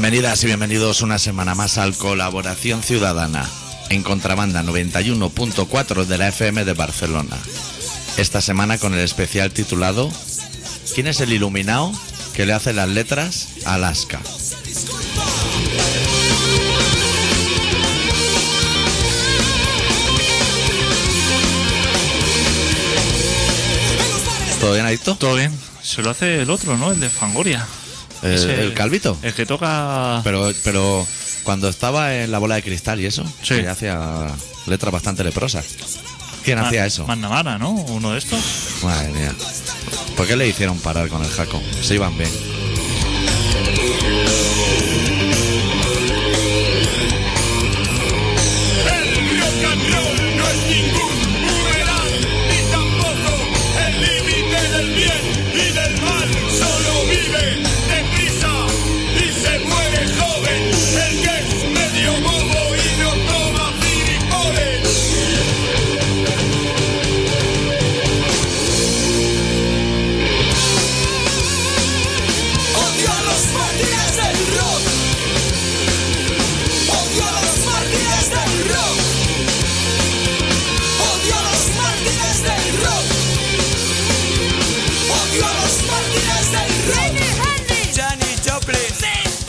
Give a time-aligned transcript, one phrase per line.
[0.00, 3.50] Bienvenidas y bienvenidos una semana más al Colaboración Ciudadana
[3.90, 7.36] en Contrabanda 91.4 de la FM de Barcelona.
[8.16, 10.08] Esta semana con el especial titulado
[10.94, 11.90] ¿Quién es el iluminado
[12.32, 14.20] que le hace las letras a Alaska?
[24.60, 25.16] ¿Todo bien, Adicto?
[25.16, 25.52] Todo bien.
[25.82, 26.92] Se lo hace el otro, ¿no?
[26.92, 27.66] El de Fangoria.
[28.22, 29.16] ¿El, Ese- el calvito?
[29.22, 30.20] El que toca.
[30.24, 31.06] Pero, pero
[31.44, 33.56] cuando estaba en la bola de cristal y eso, Sí.
[33.56, 34.26] que hacía
[34.66, 35.64] letras bastante leprosas.
[36.44, 37.06] ¿Quién hacía eso?
[37.06, 37.70] Mandamara, ¿no?
[37.70, 38.40] Uno de estos.
[38.82, 39.34] Madre mía.
[40.16, 41.62] ¿Por qué le hicieron parar con el jaco?
[41.82, 42.30] Se iban bien.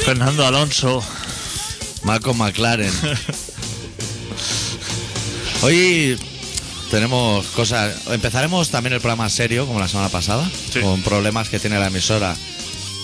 [0.10, 1.04] Fernando Alonso.
[2.02, 2.92] Malcolm McLaren.
[5.62, 6.18] Hoy
[6.90, 7.94] tenemos cosas.
[8.08, 10.80] Empezaremos también el programa serio, como la semana pasada, Sí.
[10.80, 12.36] con problemas que tiene la emisora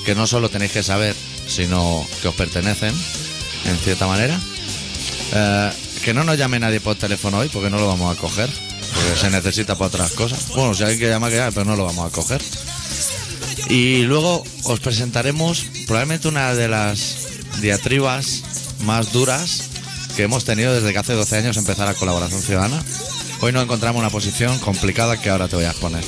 [0.04, 1.16] que no solo tenéis que saber,
[1.48, 2.96] sino que os pertenecen,
[3.66, 4.40] en cierta manera.
[5.32, 5.72] Eh,
[6.04, 9.20] que no nos llame nadie por teléfono hoy, porque no lo vamos a coger, porque
[9.22, 10.48] se necesita para otras cosas.
[10.56, 12.42] Bueno, si alguien que llama, que llame, pero no lo vamos a coger.
[13.70, 17.28] Y luego os presentaremos probablemente una de las
[17.62, 18.44] diatribas
[18.86, 19.70] más duras
[20.16, 22.82] que hemos tenido desde que hace 12 años empezar la colaboración ciudadana.
[23.42, 26.04] Hoy nos encontramos en una posición complicada que ahora te voy a exponer.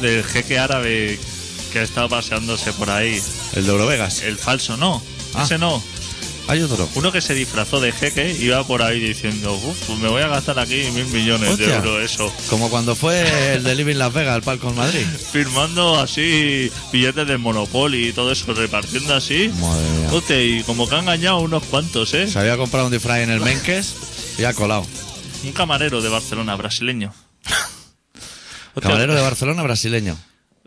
[0.00, 1.18] Del jeque árabe
[1.72, 3.20] que ha estado paseándose por ahí.
[3.54, 4.22] El de Eurovegas.
[4.22, 5.02] El falso, no.
[5.34, 5.42] Ah.
[5.44, 5.82] Ese no.
[6.46, 6.88] Hay otro.
[6.94, 10.28] Uno que se disfrazó de jeque y iba por ahí diciendo, pues me voy a
[10.28, 12.32] gastar aquí mil millones de euros, eso.
[12.50, 15.06] Como cuando fue el de Living Las Vegas, el palco en Madrid.
[15.32, 19.50] Firmando así billetes del Monopoly y todo eso, repartiendo así.
[19.60, 20.08] Madre mía.
[20.12, 22.28] Hostia, y como que han engañado unos cuantos, ¿eh?
[22.28, 23.94] Se había comprado un disfraz en el Menkes
[24.38, 24.86] y ha colado.
[25.44, 27.12] Un camarero de Barcelona, brasileño.
[28.82, 30.16] Camarero de Barcelona brasileño.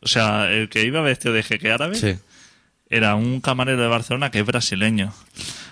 [0.01, 2.15] O sea, el que iba vestido de jeque árabe Sí.
[2.89, 5.13] era un camarero de Barcelona que es brasileño.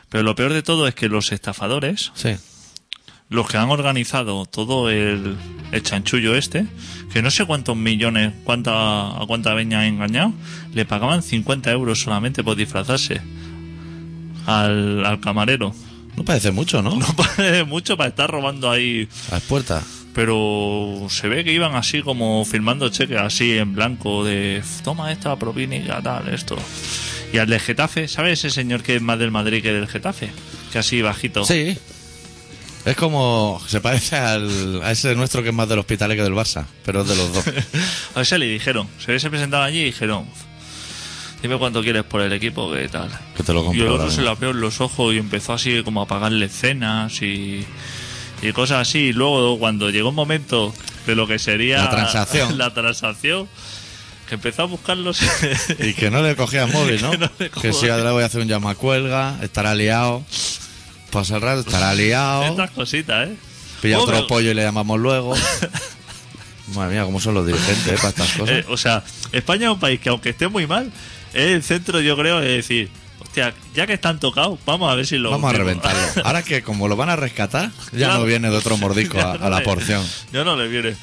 [0.09, 2.35] Pero lo peor de todo es que los estafadores, Sí.
[3.29, 5.35] los que han organizado todo el,
[5.71, 6.65] el chanchullo este,
[7.13, 8.71] que no sé cuántos millones, cuánta,
[9.21, 10.33] a cuánta veña han engañado,
[10.73, 13.21] le pagaban 50 euros solamente por disfrazarse
[14.45, 15.73] al, al camarero.
[16.15, 16.95] No parece mucho, ¿no?
[16.97, 19.83] No parece mucho para estar robando ahí A las puertas.
[20.15, 25.37] Pero se ve que iban así como firmando cheques así en blanco de toma esta
[25.37, 26.55] propina tal esto
[27.33, 30.31] y al de Getafe ¿sabes ese señor que es más del Madrid que del Getafe?
[30.71, 31.77] que así bajito Sí.
[32.85, 33.59] Es como.
[33.67, 37.01] Se parece al, a ese nuestro que es más del hospital que del Barça, pero
[37.01, 37.43] es de los dos.
[38.15, 40.25] a ese le dijeron se se presentaron allí y dijeron
[41.41, 43.83] dime cuánto quieres por el equipo que tal Que te lo y compro.
[43.83, 46.47] el ahora otro se la abrió en los ojos y empezó así como a pagarle
[46.47, 47.65] cenas y
[48.41, 50.73] y cosas así y luego cuando llegó un momento
[51.07, 52.57] de lo que sería La transacción.
[52.57, 53.47] la transacción
[54.29, 55.19] que empezó a buscarlos
[55.79, 57.11] Y que no le cogía el móvil, ¿no?
[57.11, 60.23] Que no le que si ahora voy a hacer un llamacuelga, estará liado.
[61.11, 62.43] Pasa el rato, estará liado.
[62.43, 63.35] Estas cositas, ¿eh?
[63.81, 65.35] Pilla Oh, otro pero- pollo y le llamamos luego.
[66.73, 68.49] Madre mía, cómo son los dirigentes eh, para estas cosas.
[68.57, 70.91] Eh, o sea, España es un país que aunque esté muy mal,
[71.33, 72.89] es el centro, yo creo, de decir,
[73.41, 75.83] hostia, ya que están tocados, vamos a ver si lo Vamos a hundimos".
[75.83, 76.23] reventarlo.
[76.25, 78.19] Ahora que como lo van a rescatar, ya Claro.
[78.19, 80.03] no viene de otro mordisco a, la porción.
[80.31, 80.95] Ya no le viene.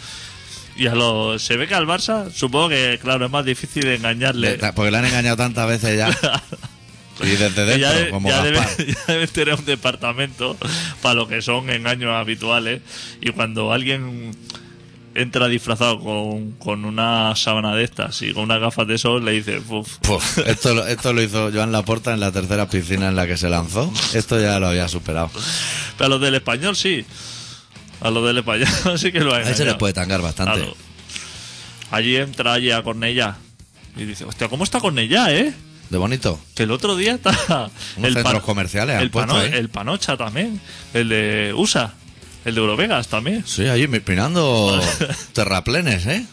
[0.76, 3.96] Y a lo, se ve que al Barça, supongo que, claro, es más difícil de
[3.96, 4.56] engañarle.
[4.56, 6.11] Le- Porque le han engañado tantas veces ya.
[7.20, 10.56] Y desde dentro, ya, de- como ya debe- ya deben tener un departamento
[11.02, 12.81] para lo que son engaños habituales.
[13.20, 14.34] Y cuando alguien
[15.14, 19.32] entra disfrazado con, con una sábana de estas y con unas gafas de sol, le
[19.32, 23.16] dice, "Uf, Puf, esto, lo- esto lo hizo Joan Laporta en la tercera piscina en
[23.16, 23.92] la que se lanzó.
[24.14, 25.30] Esto ya lo había superado.
[25.96, 27.04] Pero a los del español sí.
[28.00, 30.54] A los del español sí que lo ha A ese les puede tangar bastante.
[30.58, 30.76] Claro.
[31.90, 33.36] Allí entra allí a Cornellá
[33.96, 35.52] y dice, hostia, ¿cómo está Cornellá, eh?
[35.90, 36.40] De bonito.
[36.54, 37.30] Que el otro día está...
[37.98, 39.50] Unos centros pano- comerciales han el, puesto pano- ahí.
[39.52, 40.58] el Panocha también.
[40.94, 41.92] El de USA.
[42.44, 43.44] El de Eurovegas también.
[43.46, 44.80] Sí, me- mirando
[45.32, 46.26] terraplenes, ¿eh?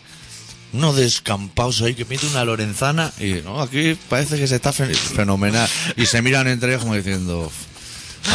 [0.73, 4.94] Unos descampados ahí que mete una lorenzana y no, aquí parece que se está fe-
[4.94, 5.67] fenomenal.
[5.97, 7.51] Y se miran entre ellos como diciendo,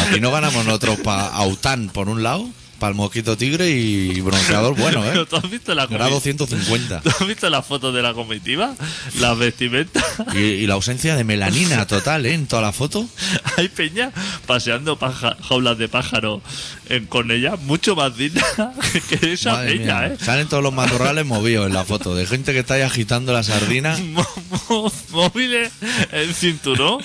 [0.09, 2.49] aquí no ganamos nosotros para Aután por un lado,
[2.85, 5.25] para el mosquito tigre y bronceador bueno, ¿eh?
[5.27, 7.01] ¿Tú has visto la Grado comi- 150.
[7.03, 8.75] ¿Tú has visto las fotos de la comitiva?
[9.21, 10.05] Las vestimentas.
[10.35, 12.35] Y, y la ausencia de melanina total, ¿eh?
[12.35, 13.09] En toda la foto.
[13.57, 14.13] Hay peña
[14.47, 16.43] paseando paja- jaulas de pájaro
[16.91, 18.45] en Cornellá, mucho más digna
[19.09, 20.07] que esa Madre peña, mía.
[20.09, 20.19] ¿eh?
[20.23, 23.43] Salen todos los matorrales movidos en la foto, de gente que está ahí agitando la
[23.43, 23.97] sardina.
[25.11, 25.73] Móviles
[26.13, 27.03] en cinturón.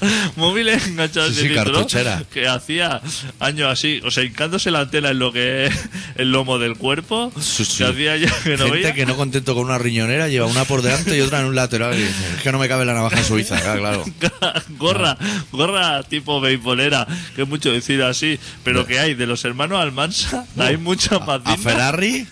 [0.36, 2.22] Móviles enganchados Sí, sí, cartuchera.
[2.32, 3.00] Que hacía
[3.40, 5.74] años así, o sea, hincándose la antena en lo que es
[6.16, 7.32] el lomo del cuerpo.
[7.40, 7.64] Sí.
[7.78, 8.94] Que hacía ya que no Gente veía.
[8.94, 11.94] que no contento con una riñonera lleva una por delante y otra en un lateral.
[11.94, 14.04] Y dice, es que no me cabe la navaja suiza, claro.
[14.18, 14.62] claro.
[14.78, 15.16] gorra,
[15.52, 20.46] gorra tipo beisbolera, que es mucho decir así, pero que hay de los hermanos Almansa,
[20.58, 21.60] hay muchas más A dignas.
[21.60, 22.26] Ferrari,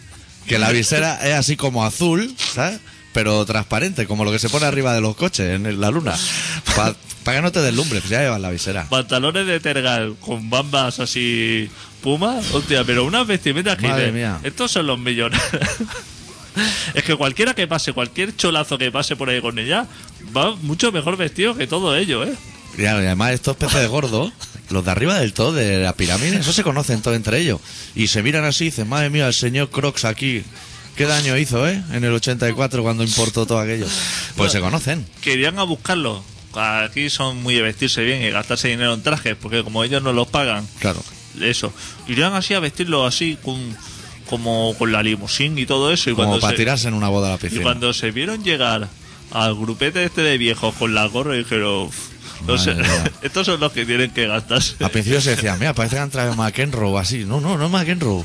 [0.46, 2.80] que la visera es así como azul, ¿sabes?
[3.16, 6.14] Pero transparente, como lo que se pone arriba de los coches en la luna.
[6.74, 6.94] Para
[7.38, 8.86] que no te deslumbre, pues ya llevas la visera.
[8.90, 11.70] Pantalones de tergal con bambas así
[12.02, 14.38] puma, hostia, pero unas vestimentas que Madre mía.
[14.42, 15.40] estos son los millones.
[16.94, 19.86] es que cualquiera que pase, cualquier cholazo que pase por ahí con ella,
[20.36, 22.34] va mucho mejor vestido que todo ello, ¿eh?
[22.76, 24.30] Y además estos peces gordos,
[24.68, 27.60] los de arriba del todo, de la pirámide, eso se conocen todos entre ellos.
[27.94, 30.44] Y se miran así y dicen, madre mía, el señor Crocs aquí,
[30.96, 31.82] qué daño hizo, ¿eh?
[31.93, 33.87] En el 84 cuando importó todo aquello.
[34.37, 35.06] Pues se conocen.
[35.20, 36.22] Querían a buscarlo.
[36.54, 40.12] Aquí son muy de vestirse bien y gastarse dinero en trajes, porque como ellos no
[40.14, 41.02] los pagan, Claro.
[41.40, 41.70] eso.
[42.08, 43.60] Irían así a vestirlo así con
[44.28, 46.10] como con la limusín y todo eso.
[46.10, 47.62] Y Como cuando para se, tirarse en una boda a la y piscina.
[47.62, 48.88] cuando se vieron llegar
[49.31, 51.94] al grupete este de viejos con la gorra, dijeron, "Uf,
[52.46, 52.75] no sé,
[53.22, 54.76] estos son los que tienen que gastarse.
[54.82, 57.25] Al principio se decía, mira, parece que han traído McEnroe así.
[57.25, 58.25] No, no, no es McEnroe.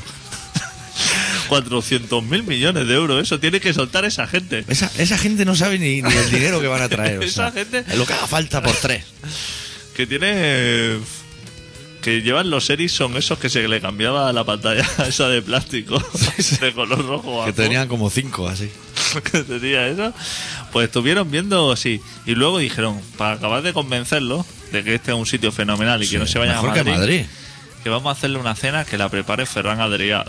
[1.52, 4.64] 400 mil millones de euros, eso tiene que soltar esa gente.
[4.68, 7.18] Esa, esa gente no sabe ni, ni el dinero que van a traer.
[7.18, 9.04] o Esa sea, gente- Es lo que haga falta por tres.
[9.94, 10.96] Que tiene...
[12.00, 16.02] Que llevan los Ericsson esos que se le cambiaba la pantalla esa de plástico
[16.60, 17.44] de color rojo.
[17.44, 18.68] Que tenían como cinco así.
[19.30, 20.12] que tenía eso,
[20.72, 22.00] pues estuvieron viendo así.
[22.26, 26.08] Y luego dijeron, para acabar de convencerlo de que este es un sitio fenomenal y
[26.08, 27.24] que no se vayan a Madrid, que Madrid.
[27.84, 30.24] que vamos a hacerle una cena que la prepare Ferran Adrià.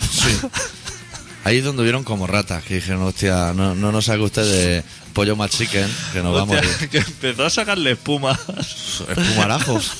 [1.43, 4.83] Ahí es donde vieron como ratas, que dijeron, hostia, no, no nos saque usted de
[5.13, 6.57] pollo más chicken, que nos vamos
[6.91, 8.39] que empezó a sacarle espuma
[9.15, 9.91] espumarajos.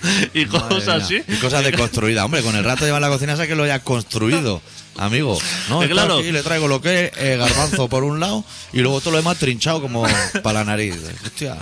[0.34, 1.20] y Madre cosas mía.
[1.22, 1.32] así.
[1.32, 2.24] Y cosas de construida.
[2.24, 4.62] Hombre, con el rato lleva la cocina, sabe que lo haya construido,
[4.96, 5.38] amigo.
[5.68, 6.18] No, esto claro.
[6.18, 9.16] aquí le traigo lo que es eh, garbanzo por un lado y luego todo lo
[9.18, 10.06] demás trinchado como
[10.42, 10.96] para la nariz.
[11.24, 11.56] Hostia.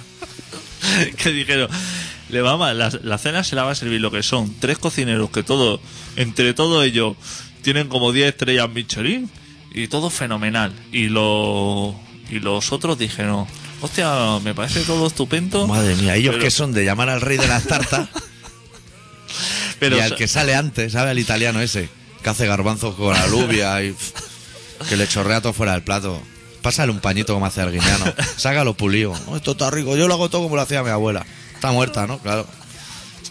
[1.16, 1.68] que dijeron,
[2.28, 5.30] le vamos, la, la cena se la va a servir lo que son tres cocineros
[5.30, 5.80] que todo,
[6.16, 7.16] entre todo ellos,
[7.68, 9.28] tienen como 10 estrellas Michelin
[9.74, 10.72] y todo fenomenal.
[10.90, 11.94] Y, lo,
[12.30, 13.46] y los otros dijeron,
[13.82, 15.66] hostia, me parece todo estupendo.
[15.66, 18.08] Madre mía, ellos pero- que son de llamar al rey de las tartas
[19.78, 21.10] pero y al que sale antes, ¿sabe?
[21.10, 21.90] El italiano ese,
[22.22, 23.94] que hace garbanzos con alubia y
[24.88, 26.22] que le chorrea todo fuera del plato.
[26.62, 28.06] Pásale un pañito como hace Arguiñano.
[28.38, 29.14] Sácalo pulido.
[29.26, 29.94] No, esto está rico.
[29.94, 31.26] Yo lo hago todo como lo hacía mi abuela.
[31.54, 32.18] Está muerta, ¿no?
[32.18, 32.46] Claro.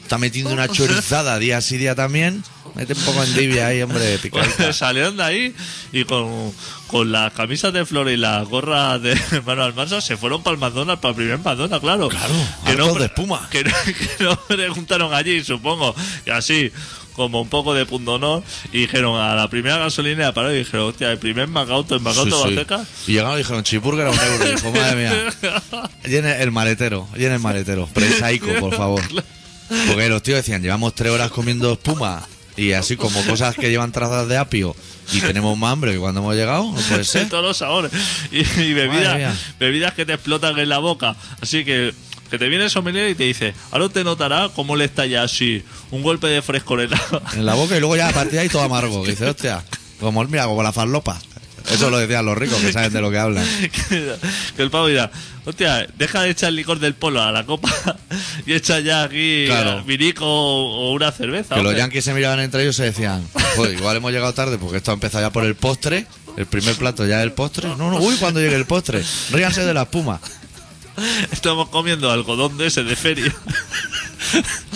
[0.04, 2.44] Está metiendo una chorizada día sí día también.
[2.78, 4.56] Mete un poco en tibia ahí, hombre, picadita.
[4.56, 5.56] Pues salieron de ahí
[5.92, 6.54] y con,
[6.86, 10.60] con las camisas de flores y las gorras de hermano Almanza se fueron para el
[10.60, 12.08] McDonald's, para el primer McDonald's, claro.
[12.10, 12.34] Claro,
[12.66, 13.50] hartos de espuma.
[13.58, 16.72] Que no, que no preguntaron allí, supongo, que así,
[17.14, 20.90] como un poco de punto honor, y dijeron a la primera gasolina paró y dijeron,
[20.90, 22.66] hostia, el primer Macauto, el Macauto Sí, sí.
[23.08, 24.48] Y llegaron y dijeron, chipurga era un euro.
[24.48, 25.34] Y dijo, madre mía.
[26.06, 27.88] Llene el maletero, llene el maletero.
[27.88, 29.02] Presaico, por favor.
[29.88, 32.24] Porque los tíos decían, llevamos tres horas comiendo espuma
[32.58, 34.76] y así como cosas que llevan trazas de apio
[35.14, 37.30] y tenemos más hambre que cuando hemos llegado, no puede ser.
[37.30, 37.92] todos los sabores.
[38.32, 41.16] Y, bebidas, bebidas que te explotan en la boca.
[41.40, 41.94] Así que,
[42.30, 45.64] que te viene el sommelier y te dice, ahora te notará cómo le estalla así
[45.92, 47.02] un golpe de fresco en la,
[47.34, 49.04] En la boca y luego ya a partir de ahí todo amargo.
[49.04, 49.64] Que dice, hostia,
[50.00, 51.20] como, mira, como la farlopa.
[51.72, 53.46] Eso lo decían los ricos que saben de lo que hablan.
[54.56, 55.12] que el pavo dirá,
[55.46, 57.70] hostia, deja de echar licor del polo a la copa
[58.46, 59.84] y echa ya aquí Claro.
[59.84, 61.56] vinico o una cerveza.
[61.56, 61.80] Que los hombre".
[61.80, 64.92] yankees se miraban entre ellos y se decían, joder, igual hemos llegado tarde porque esto
[64.92, 66.08] ha empezado ya por el postre.
[66.38, 67.68] El primer plato ya es el postre.
[67.68, 69.04] No, no, uy, cuando llegue el postre.
[69.32, 70.20] Ríanse de la espuma.
[71.32, 73.34] Estamos comiendo algodón de ese de feria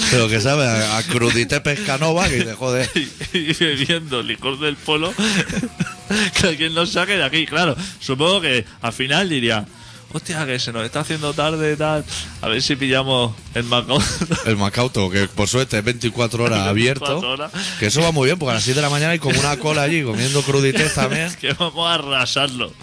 [0.09, 2.89] Pero que sabe a, a crudité pescanova que dice, joder.
[3.33, 5.13] y, y bebiendo licor del polo.
[6.39, 7.45] que alguien nos saque de aquí.
[7.45, 9.65] Claro, supongo que al final diría,
[10.13, 12.03] hostia, que se nos está haciendo tarde tal.
[12.41, 13.99] A ver si pillamos el Macao.
[14.45, 17.05] El Macauto, que por suerte es 24 horas abierto.
[17.05, 17.51] 24 horas.
[17.79, 19.57] Que eso va muy bien, porque a las 7 de la mañana hay como una
[19.57, 21.33] cola allí comiendo crudités también.
[21.35, 22.73] que vamos a arrasarlo,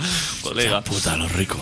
[0.43, 0.83] colega.
[0.83, 1.61] Puta, los ricos.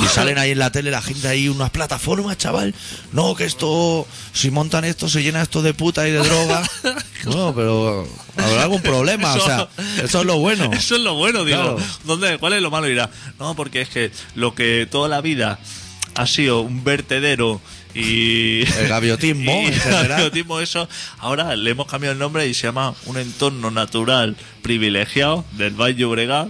[0.00, 2.74] Y salen ahí en la tele la gente ahí, unas plataformas, chaval.
[3.12, 6.62] No, que esto, si montan esto, se llena esto de puta y de droga.
[7.24, 8.04] No, pero
[8.36, 9.68] habrá algún problema, o sea,
[10.02, 10.64] eso es lo bueno.
[10.72, 11.76] Eso es lo bueno, digo.
[11.76, 11.78] Claro.
[12.02, 12.88] ¿Dónde, ¿Cuál es lo malo?
[12.88, 15.60] Dirá, no, porque es que lo que toda la vida
[16.16, 17.60] ha sido un vertedero
[17.94, 18.62] y.
[18.76, 20.08] El gaviotismo, y en general.
[20.08, 20.88] gaviotismo, eso.
[21.18, 25.94] Ahora le hemos cambiado el nombre y se llama un entorno natural privilegiado del Valle
[25.94, 26.48] Llobregat.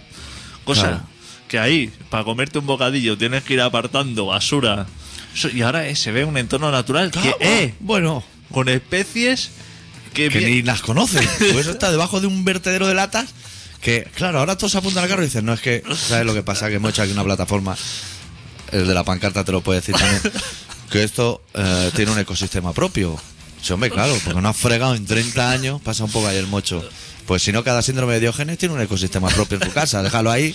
[0.65, 1.12] Cosa Claro.
[1.53, 4.87] Que ahí, para comerte un bocadillo, tienes que ir apartando basura.
[5.53, 9.51] Y ahora eh, se ve un entorno natural que, Ah, eh, bueno, con especies
[10.15, 11.29] que, que ni las conocen.
[11.39, 13.35] Pues eso está debajo de un vertedero de latas.
[13.83, 16.33] Que, claro, ahora todos se apuntan al carro y dicen, no, es que, ¿sabes lo
[16.33, 16.71] que pasa?
[16.71, 17.77] Que hemos hecho aquí una plataforma.
[18.71, 20.23] El de la pancarta te lo puede decir también.
[20.91, 23.21] Que esto eh, tiene un ecosistema propio.
[23.61, 26.47] Sí, hombre, claro, porque no has fregado en 30 años, pasa un poco ahí el
[26.47, 26.83] mocho.
[27.27, 30.03] Pues si no, cada síndrome de Diógenes tiene un ecosistema propio en su casa.
[30.03, 30.55] Déjalo ahí.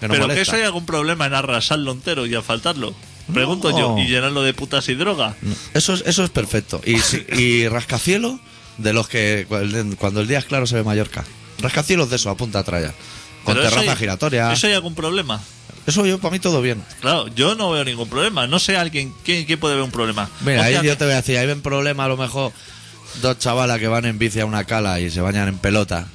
[0.00, 2.94] Que Pero que eso hay algún problema en arrasarlo entero y asfaltarlo.
[3.32, 3.78] Pregunto No.
[3.78, 5.34] yo, y llenarlo de putas y droga.
[5.74, 6.80] Eso es, eso es perfecto.
[6.84, 6.96] Y,
[7.40, 8.38] y rascacielos
[8.78, 9.46] de los que
[9.98, 11.24] cuando el día es claro se ve Mallorca.
[11.60, 12.92] Rascacielos de eso, a punta traya.
[13.44, 14.52] Con Pero terraza hay- giratoria.
[14.52, 15.40] ¿Eso hay algún problema?
[15.86, 16.82] Eso yo, para mí todo bien.
[17.00, 18.46] Claro, yo no veo ningún problema.
[18.48, 20.28] No sé alguien, ¿quién, quién puede ver un problema?
[20.40, 22.52] Mira, ahí yo te voy a decir, ahí ven problema a lo mejor
[23.22, 26.06] dos chavalas que van en bici a una cala y se bañan en pelota.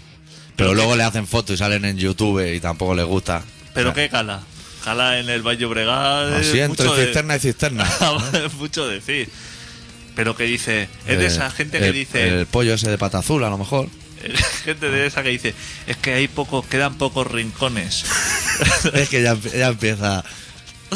[0.58, 3.44] Pero, Pero luego le hacen fotos y salen en YouTube y tampoco les gusta.
[3.74, 4.42] ¿Pero qué cala?
[4.84, 6.34] Cala en el Valle Obregat.
[6.34, 7.88] Así entre mucho de- cisterna y cisterna.
[8.46, 9.30] es mucho decir.
[10.16, 13.20] Pero que dice, es de Eh, esa gente que dice, El pollo ese de pata
[13.20, 13.88] azul, a lo mejor.
[14.66, 15.54] gente de esa que dice,
[15.88, 18.04] es que hay pocos, quedan pocos rincones.
[18.94, 20.24] es que ya, ya empieza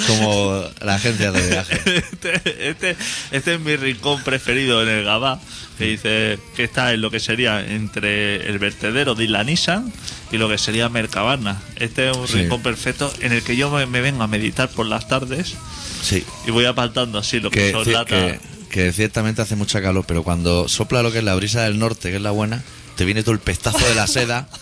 [0.08, 1.80] como la agencia de viaje.
[2.16, 2.96] Este, este,
[3.32, 5.40] este es mi rincón preferido en el Gabá,
[5.78, 9.92] que dice que está en lo que sería entre el vertedero de la Nissan
[10.32, 11.62] y lo que sería Mercabarna.
[11.78, 12.34] Este es un Sí.
[12.40, 15.54] rincón perfecto en el que yo me, me vengo a meditar por las tardes
[16.02, 16.24] Sí.
[16.48, 18.08] y voy apartando así lo que, que, son latas.
[18.08, 21.78] que, que ciertamente hace mucha calor, pero cuando sopla lo que es la brisa del
[21.80, 22.64] norte, que es la buena,
[22.96, 24.48] te viene todo el pestazo de la seda.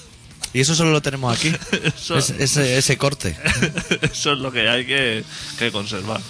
[0.54, 1.52] Y eso solo lo tenemos aquí.
[1.98, 3.36] Eso- Es- ese, ese corte.
[4.04, 5.24] Eso es lo que hay que,
[5.58, 6.22] que conservar.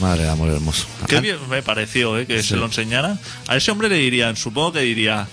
[0.00, 0.86] Madre de amor hermoso.
[1.08, 2.50] Qué bien me pareció eh, que Sí.
[2.50, 3.18] se lo enseñara.
[3.48, 5.26] A ese hombre le dirían, supongo que diría,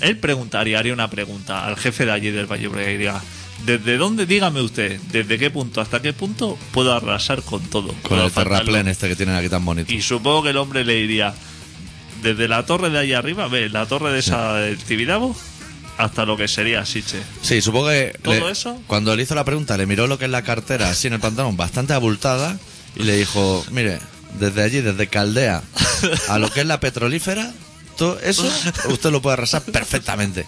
[0.00, 3.20] él preguntaría, haría una pregunta al jefe de allí del Valle Obregat y diría,
[3.64, 7.94] ¿desde dónde, dígame usted, desde qué punto hasta qué punto puedo arrasar con todo?
[8.02, 9.92] Con el terraplén este que tienen aquí tan bonito.
[9.92, 11.32] Y supongo que el hombre le diría,
[12.22, 15.36] desde la torre de allá arriba, ve, la torre de esa del Tibidabo,
[15.98, 17.20] hasta lo que sería Siche.
[17.42, 18.80] Sí, supongo que ¿Todo le- eso?
[18.86, 21.20] cuando le hizo la pregunta, le miró lo que es la cartera así en el
[21.20, 22.58] pantalón, bastante abultada,
[22.96, 23.98] y le dijo, mire,
[24.38, 25.62] desde allí, desde Caldea
[26.28, 27.52] a lo que es la petrolífera,
[27.96, 28.50] todo eso
[28.88, 30.46] usted lo puede arrasar perfectamente.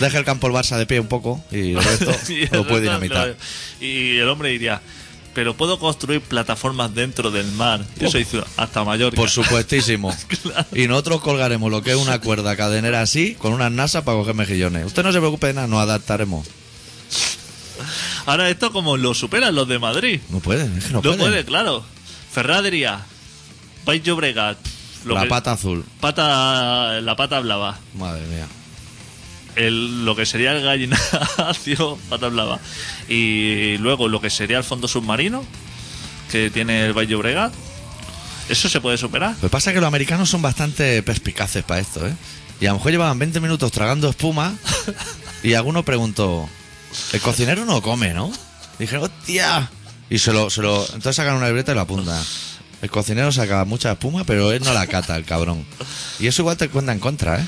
[0.00, 2.66] Deja el campo el Barça de pie un poco y el resto Y el lo
[2.66, 3.28] puede resto dinamitar.
[3.80, 4.80] lo- Y el hombre diría,
[5.40, 7.82] pero puedo construir plataformas dentro del mar.
[7.98, 9.16] Eso hizo hasta Mallorca.
[9.16, 10.14] Por supuestísimo.
[10.74, 14.34] Y nosotros colgaremos lo que es una cuerda cadenera así, con unas nasas para coger
[14.34, 14.84] mejillones.
[14.84, 16.46] Usted no se preocupe de nada, nos adaptaremos.
[18.26, 20.20] Ahora esto como lo superan los de Madrid.
[20.28, 21.18] No pueden, es que no, No, pueden.
[21.20, 21.82] puede, claro.
[22.30, 23.00] Ferradería,
[23.86, 24.58] País Llobregat,
[25.06, 25.86] lo la que- pata azul.
[26.00, 27.78] pata, la pata blava.
[27.94, 28.46] Madre mía.
[29.56, 32.58] El, lo que sería el gallinacio, pata blava.
[33.08, 35.44] Y luego lo que sería el fondo submarino,
[36.30, 37.52] que tiene el Valle Obregat.
[38.48, 39.34] ¿Eso se puede superar?
[39.34, 42.14] Lo que pasa es que los americanos son bastante perspicaces para esto, ¿eh?
[42.60, 44.54] Y a lo mejor llevaban 20 minutos tragando espuma
[45.42, 46.48] y alguno preguntó,
[47.12, 48.30] el cocinero no come, ¿no?
[48.78, 49.70] Y dije, hostia.
[50.10, 52.22] Y se lo, se lo, entonces sacan una libreta y lo apuntan.
[52.82, 55.64] El cocinero saca mucha espuma, pero él no la cata, el cabrón.
[56.18, 57.46] Y eso igual te cuenta en contra, ¿eh?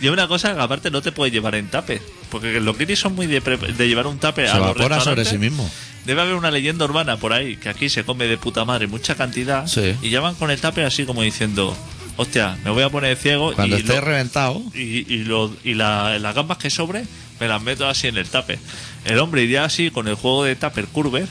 [0.00, 2.00] Y una cosa que aparte no te puede llevar en tape.
[2.30, 5.00] Porque los guiris son muy de, pre- de llevar un tape Se a los evapora
[5.00, 5.28] sobre restaurantes.
[5.28, 5.70] sí mismo.
[6.06, 9.14] Debe haber una leyenda urbana por ahí, que aquí se come de puta madre mucha
[9.14, 9.66] cantidad.
[9.66, 9.94] Sí.
[10.00, 11.76] Y ya van con el tape así como diciendo,
[12.16, 15.74] hostia, me voy a poner ciego Cuando y, esté lo- reventado, y, y, lo- y
[15.74, 17.04] la- las gambas que sobre
[17.38, 18.58] me las meto así en el tupper.
[19.04, 21.26] El hombre iría así con el juego de tupper Curver,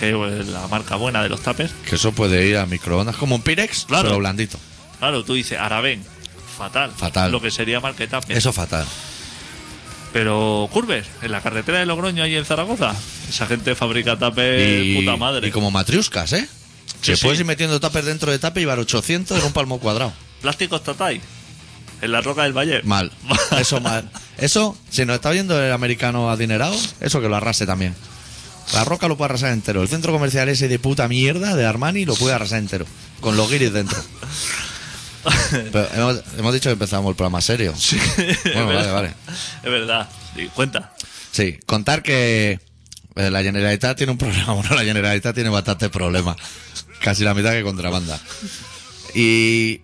[0.00, 1.72] que es la marca buena de los tuppers.
[1.88, 4.04] que eso puede ir a microondas como un Pirex, Claro.
[4.08, 4.58] pero blandito.
[4.98, 6.02] Claro, tú dices, Arabén,
[6.58, 6.92] fatal.
[6.96, 7.32] Fatal.
[7.32, 8.36] Lo que sería tupper.
[8.36, 8.84] Eso fatal.
[10.12, 12.94] Pero Curver, en la carretera de Logroño, ahí en Zaragoza,
[13.28, 15.48] esa gente fabrica tupper Y, puta madre.
[15.48, 16.48] y como matriuscas, ¿eh?
[17.02, 17.22] Sí, que sí.
[17.24, 20.12] puedes ir metiendo tupper dentro de tupper y llevar 800 en un palmo cuadrado.
[20.40, 21.20] Plásticos Tatay,
[22.00, 22.82] en la roca del Valle.
[22.84, 23.12] Mal.
[23.58, 24.10] Eso mal.
[24.38, 27.94] Eso, si nos está viendo el americano adinerado, eso que lo arrase también.
[28.72, 29.82] La roca lo puede arrasar entero.
[29.82, 32.86] El centro comercial ese de puta mierda de Armani lo puede arrasar entero.
[33.20, 33.98] Con los guiris dentro.
[35.72, 37.74] Pero hemos, hemos dicho que empezamos el programa serio.
[38.44, 39.14] Bueno, vale, vale.
[39.62, 40.08] Es verdad.
[40.34, 40.92] Sí, cuenta.
[41.30, 42.60] Sí, contar que
[43.16, 44.52] eh, la Generalitat tiene un problema.
[44.54, 46.36] Bueno, la Generalitat tiene bastantes problemas.
[47.00, 48.18] Casi la mitad que contrabanda.
[49.14, 49.80] Y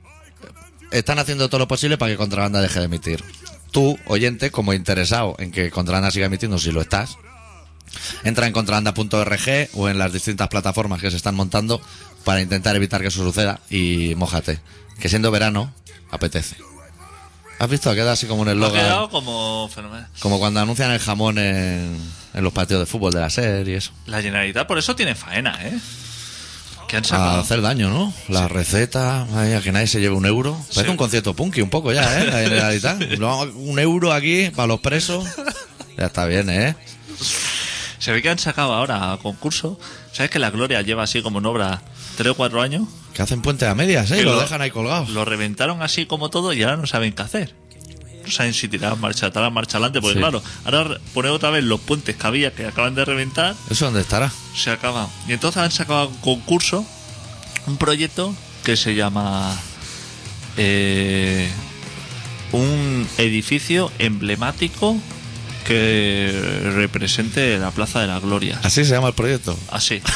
[0.91, 3.25] están haciendo todo lo posible para que contrabanda deje de emitir.
[3.73, 7.19] Tú, oyente, como interesado en que contrabanda siga emitiendo, si lo estás,
[8.23, 11.81] entra en contrabanda.org o en las distintas plataformas que se están montando
[12.25, 14.61] para intentar evitar que eso suceda y mójate.
[14.99, 15.73] Que siendo verano,
[16.11, 16.57] apetece.
[17.59, 17.95] ¿Has visto?
[17.95, 18.81] Queda así como un Ha eslogan.
[18.83, 20.09] quedado como fenomenal.
[20.21, 21.97] Como cuando anuncian el jamón en,
[22.35, 23.93] en los partidos de fútbol de la SER y eso.
[24.07, 25.79] La Generalitat por eso tiene faena, ¿eh?
[26.89, 27.41] Que han A sacado.
[27.41, 28.13] hacer daño, ¿no?
[28.29, 30.55] La receta, ay, a que nadie se lleve un euro.
[30.69, 30.89] Parece Sí.
[30.91, 32.27] un concierto punky un poco ya, ¿eh?
[32.27, 33.01] La Generalitat.
[33.19, 35.25] Lo- Un euro aquí para los presos.
[35.97, 36.75] Ya está bien, ¿eh?
[37.99, 39.79] Se ve que han sacado ahora a concurso.
[40.13, 41.83] ¿Sabes que la Gloria lleva así como en obra
[42.17, 42.89] tres o cuatro años?
[43.13, 44.21] Que hacen puente a medias, ¿eh?
[44.21, 45.09] Y lo, lo- dejan ahí colgados.
[45.11, 47.55] Lo reventaron así como todo y ahora no saben qué hacer.
[48.25, 50.21] No saben si tirar marcha atrás, marcha adelante, porque Sí.
[50.21, 54.01] claro, ahora poner otra vez los puentes que había que acaban de reventar, ¿Eso dónde
[54.01, 54.33] estará?
[54.57, 55.09] se acaban.
[55.29, 56.87] Y entonces han sacado a concurso
[57.67, 59.55] un proyecto que se llama
[60.57, 61.51] eh,
[62.53, 64.97] un edificio emblemático
[65.67, 66.33] que
[66.75, 68.59] represente la Plaza de la Gloria.
[68.63, 69.59] Así se llama el proyecto.
[69.71, 70.01] Así.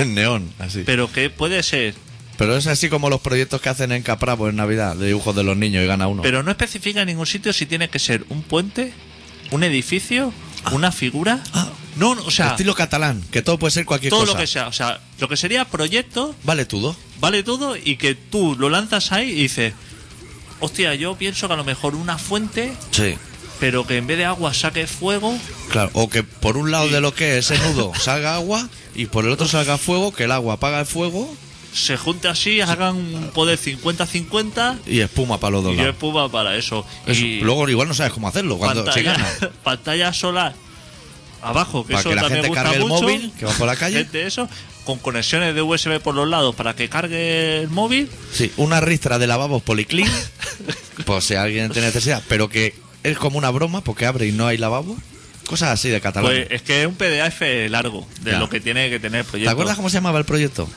[0.00, 0.82] En neón, así.
[0.86, 1.94] Pero que puede ser
[2.38, 5.42] Pero es así como los proyectos que hacen en Caprapo en Navidad, de dibujos de
[5.44, 6.22] los niños y gana uno.
[6.22, 8.92] Pero no especifica en ningún sitio si tiene que ser un puente,
[9.50, 10.32] un edificio,
[10.72, 11.42] una figura.
[11.96, 14.32] no, no, o sea, Estilo catalán, que todo puede ser cualquier todo cosa.
[14.32, 14.68] lo que sea.
[14.68, 16.96] O sea, lo que sería proyecto, Vale todo.
[17.20, 19.74] vale todo y que tú lo lanzas ahí y dices,
[20.60, 23.16] hostia, yo pienso que a lo mejor una fuente, Sí.
[23.58, 25.36] pero que en vez de agua saque fuego.
[25.70, 29.06] Claro, o que por un lado de lo que es ese nudo salga agua y
[29.06, 31.32] por el otro salga fuego, que el agua apaga el fuego
[31.72, 35.92] Se junte así, hagan un poder 50-50 y espuma para los dos y lados.
[35.94, 36.84] espuma para eso.
[37.06, 37.20] Eso.
[37.20, 39.52] Y Luego igual no sabes cómo hacerlo cuando se pantalla, gana.
[39.62, 40.54] pantalla solar
[41.42, 43.66] abajo, que Para eso que la también gente gusta cargue el móvil, que va por
[43.66, 43.98] la calle.
[43.98, 44.48] Gente, eso,
[44.84, 48.10] con conexiones de USB por los lados para que cargue el móvil.
[48.32, 50.08] Sí, una ristra de lavabos policlín,
[51.06, 52.74] por si alguien tiene necesidad, pero que
[53.04, 54.96] es como una broma porque abre y no hay lavabo.
[55.50, 56.30] Cosas así de catalán.
[56.30, 58.38] Pues es que es un PDF largo de Ya.
[58.38, 59.50] lo que tiene que tener el ¿Te proyecto.
[59.50, 60.68] acuerdas cómo se llamaba el proyecto?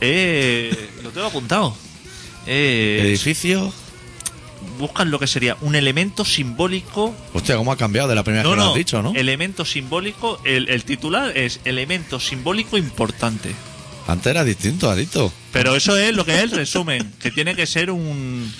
[0.00, 1.74] Eh, lo tengo apuntado.
[2.46, 3.72] Eh, Edificio.
[4.78, 7.14] buscan lo que sería un elemento simbólico.
[7.32, 9.14] Hostia, cómo ha cambiado de la primera No, vez que lo has dicho, ¿no?
[9.14, 10.40] elemento simbólico.
[10.44, 13.54] El, el titular es elemento simbólico importante.
[14.06, 15.32] Antes era distinto, adicto.
[15.52, 18.52] Pero eso es lo que es el resumen, que tiene que ser un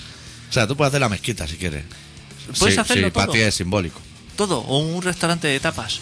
[0.49, 1.83] O sea, tú puedes hacer la mezquita si quieres.
[2.57, 3.33] Puedes sí, hacerlo sí, para todo.
[3.35, 3.99] ti es simbólico.
[4.35, 5.99] Todo o un restaurante de tapas.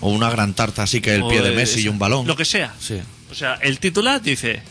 [0.00, 2.26] O una gran tarta así que el o pie de Messi y un balón.
[2.26, 2.74] Lo que sea.
[2.80, 2.98] Sí,
[3.30, 4.62] O sea, el titular dice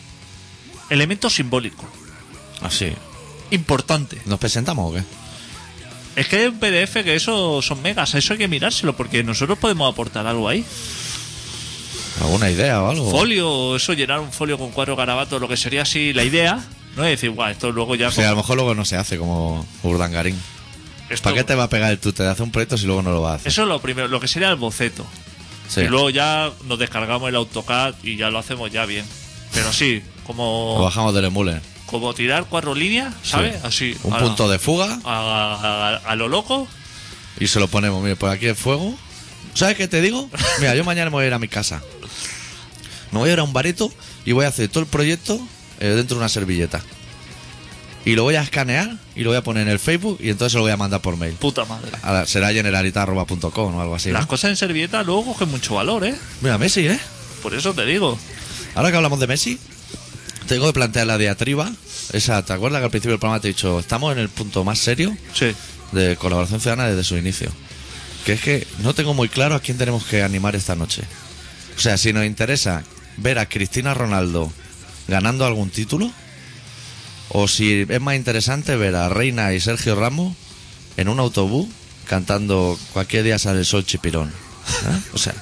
[0.89, 1.85] elemento simbólico
[2.61, 2.91] así.
[3.51, 4.17] importante.
[4.25, 5.03] ¿Nos presentamos o qué?
[6.15, 9.57] Es que es un PDF que eso son megas, eso hay que mirárselo porque nosotros
[9.59, 10.65] podemos aportar algo ahí.
[12.21, 13.11] ¿Alguna idea o algo?
[13.11, 16.59] Folio, eso llenar un folio con cuatro garabatos, lo que sería así la idea,
[16.97, 18.97] no es decir, guau, esto luego ya O sea, a lo mejor luego no se
[18.97, 20.37] hace como Urdangarín.
[21.09, 23.01] Esto- ¿Para qué te va a pegar el tute de hacer un proyecto si luego
[23.01, 23.47] no lo va a hacer?
[23.47, 25.05] Eso es lo primero, lo que sería el boceto.
[25.67, 25.81] Sí.
[25.81, 29.05] Y luego ya nos descargamos el AutoCAD y ya lo hacemos ya bien.
[29.53, 31.59] Pero sí, Lo como, bajamos del emule.
[31.85, 33.53] como tirar cuatro líneas, ¿sabes?
[33.55, 33.59] Sí.
[33.63, 33.97] Así.
[34.03, 36.67] Un a- punto de fuga a, a- a lo loco.
[37.39, 38.01] y se lo ponemos.
[38.03, 38.93] Mire, por aquí el fuego.
[39.53, 40.29] ¿Sabes qué te digo?
[40.59, 41.81] Mira, yo mañana me voy a ir a mi casa.
[43.11, 43.91] Me voy a ir a un bareto
[44.25, 45.39] y voy a hacer todo el proyecto
[45.79, 46.81] eh, dentro de una servilleta.
[48.05, 50.53] Y lo voy a escanear y lo voy a poner en el Facebook y entonces
[50.53, 51.33] se lo voy a mandar por mail.
[51.35, 51.91] Puta madre.
[52.01, 54.11] A la- será generalita.com o algo así.
[54.11, 56.15] Las cosas en servilleta luego cogen mucho valor, ¿eh?
[56.41, 56.99] Mira, Messi, ¿eh?
[57.43, 58.17] Por eso te digo.
[58.75, 59.59] Ahora que hablamos de Messi,
[60.47, 61.71] tengo que plantear la diatriba.
[62.13, 64.63] Esa, ¿te acuerdas que al principio del programa te he dicho, estamos en el punto
[64.63, 65.53] más serio Sí.
[65.91, 67.51] de colaboración ciudadana desde su inicio?
[68.25, 71.03] Que es que no tengo muy claro a quién tenemos que animar esta noche.
[71.77, 72.83] O sea, si nos interesa
[73.17, 74.51] ver a Cristina Ronaldo
[75.07, 76.11] ganando algún título,
[77.29, 80.35] O si es más interesante ver a Reina y Sergio Ramos
[80.97, 81.67] en un autobús
[82.07, 84.29] cantando cualquier día sale el sol chipirón.
[84.29, 84.99] ¿Eh?
[85.13, 85.33] O sea,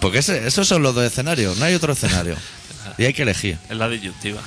[0.00, 2.36] porque ese- esos son los dos escenarios, no hay otro escenario.
[2.98, 3.56] Y hay que elegir.
[3.70, 4.40] Es la disyuntiva.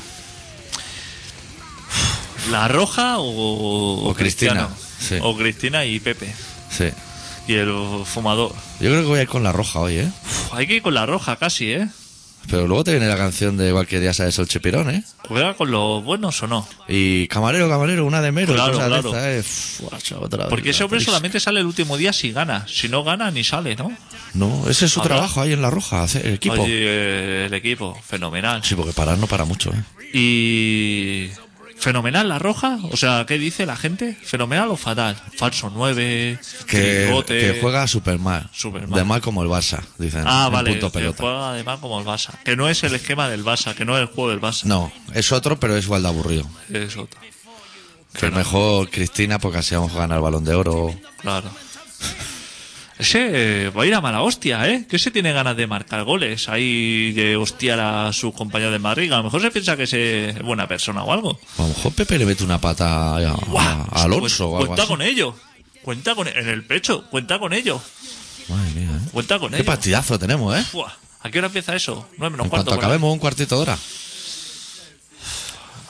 [2.51, 5.15] ¿La Roja o, O Cristina, sí.
[5.21, 6.31] O Cristina y Pepe.
[6.69, 6.89] Sí.
[7.47, 7.71] Y el
[8.05, 8.53] fumador.
[8.79, 10.11] Yo creo que voy a ir con la roja hoy, ¿eh?
[10.25, 11.87] Uf, hay que ir con la Roja casi, ¿eh?
[12.49, 15.03] Pero luego te viene la canción de cualquier día sale el chipirón, ¿eh?
[15.27, 16.67] ¿Juega con los buenos o no?
[16.87, 18.89] Y camarero, camarero, una de mero, Claro, cosas
[19.23, 19.83] de estas, ¿eh?
[19.85, 22.65] Uf, otra Porque ese hombre solamente sale el último día si gana.
[22.67, 23.91] Si no gana, ni sale, ¿no?
[24.35, 26.53] No, ese es su Habrá- trabajo ahí en la roja, hacer el equipo.
[26.61, 28.61] Oye, el equipo, fenomenal.
[28.63, 29.83] Sí, porque parar no para mucho, ¿eh?
[30.17, 31.29] Y.
[31.77, 34.17] Fenomenal la roja, o sea, ¿qué dice la gente?
[34.23, 35.15] ¿Fenomenal o fatal?
[35.37, 37.39] Falso 9, Que, trigote.
[37.39, 38.49] que juega super mal.
[38.71, 38.89] Mal.
[38.89, 40.23] De mal como el Barça, dicen.
[40.25, 41.21] Ah, vale, punto que pelota.
[41.21, 42.31] juega además como el Barça.
[42.43, 44.63] Que no es el esquema del Barça, que no es el juego del Barça.
[44.63, 46.49] No, es otro, pero es igual de aburrido.
[46.71, 47.19] Es otro.
[48.17, 50.95] Que mejor Cristina, porque así vamos a ganar el balón de oro.
[51.21, 51.49] Claro.
[52.97, 54.85] Ese eh, va a ir a mala hostia, ¿eh?
[54.89, 59.11] Que ese tiene ganas de marcar goles ahí, de hostiar a su compañero de Madrid.
[59.11, 61.37] A lo mejor se piensa que es buena persona o algo.
[61.57, 64.89] A lo mejor Pepe le mete una pata a, a Alonso o algo Cuenta así.
[64.91, 65.35] con ello.
[65.81, 67.03] Cuenta con en el pecho.
[67.09, 67.81] Cuenta con ello.
[68.47, 69.09] Madre mía, ¿eh?
[69.11, 69.65] Cuenta con Qué ello.
[69.65, 70.63] partidazo tenemos, ¿eh?
[71.21, 72.07] ¿A qué hora empieza eso?
[72.17, 72.71] Nueve menos En cuarto.
[72.71, 72.77] ahí.
[72.77, 73.77] acabemos un cuartito de hora.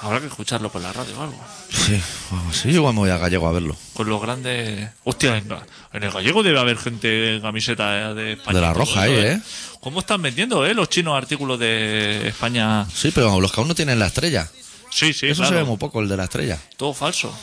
[0.01, 1.39] Habrá que escucharlo por la radio o algo.
[1.69, 1.99] Sí,
[2.31, 3.75] vamos, sí, igual me voy a Gallego a verlo.
[3.93, 4.89] Con los grandes.
[5.03, 5.47] Hostia, en,
[5.93, 8.55] en el gallego debe haber gente en camiseta de España.
[8.60, 9.41] De la roja ahí, eso, ¿eh?
[9.79, 10.73] ¿Cómo están vendiendo, eh?
[10.73, 12.86] Los chinos artículos de España.
[12.93, 14.49] Sí, pero los que aún no tienen la estrella.
[14.91, 15.49] Sí, sí, Eso claro.
[15.49, 16.60] se ve muy poco, el de la estrella.
[16.77, 17.34] Todo falso.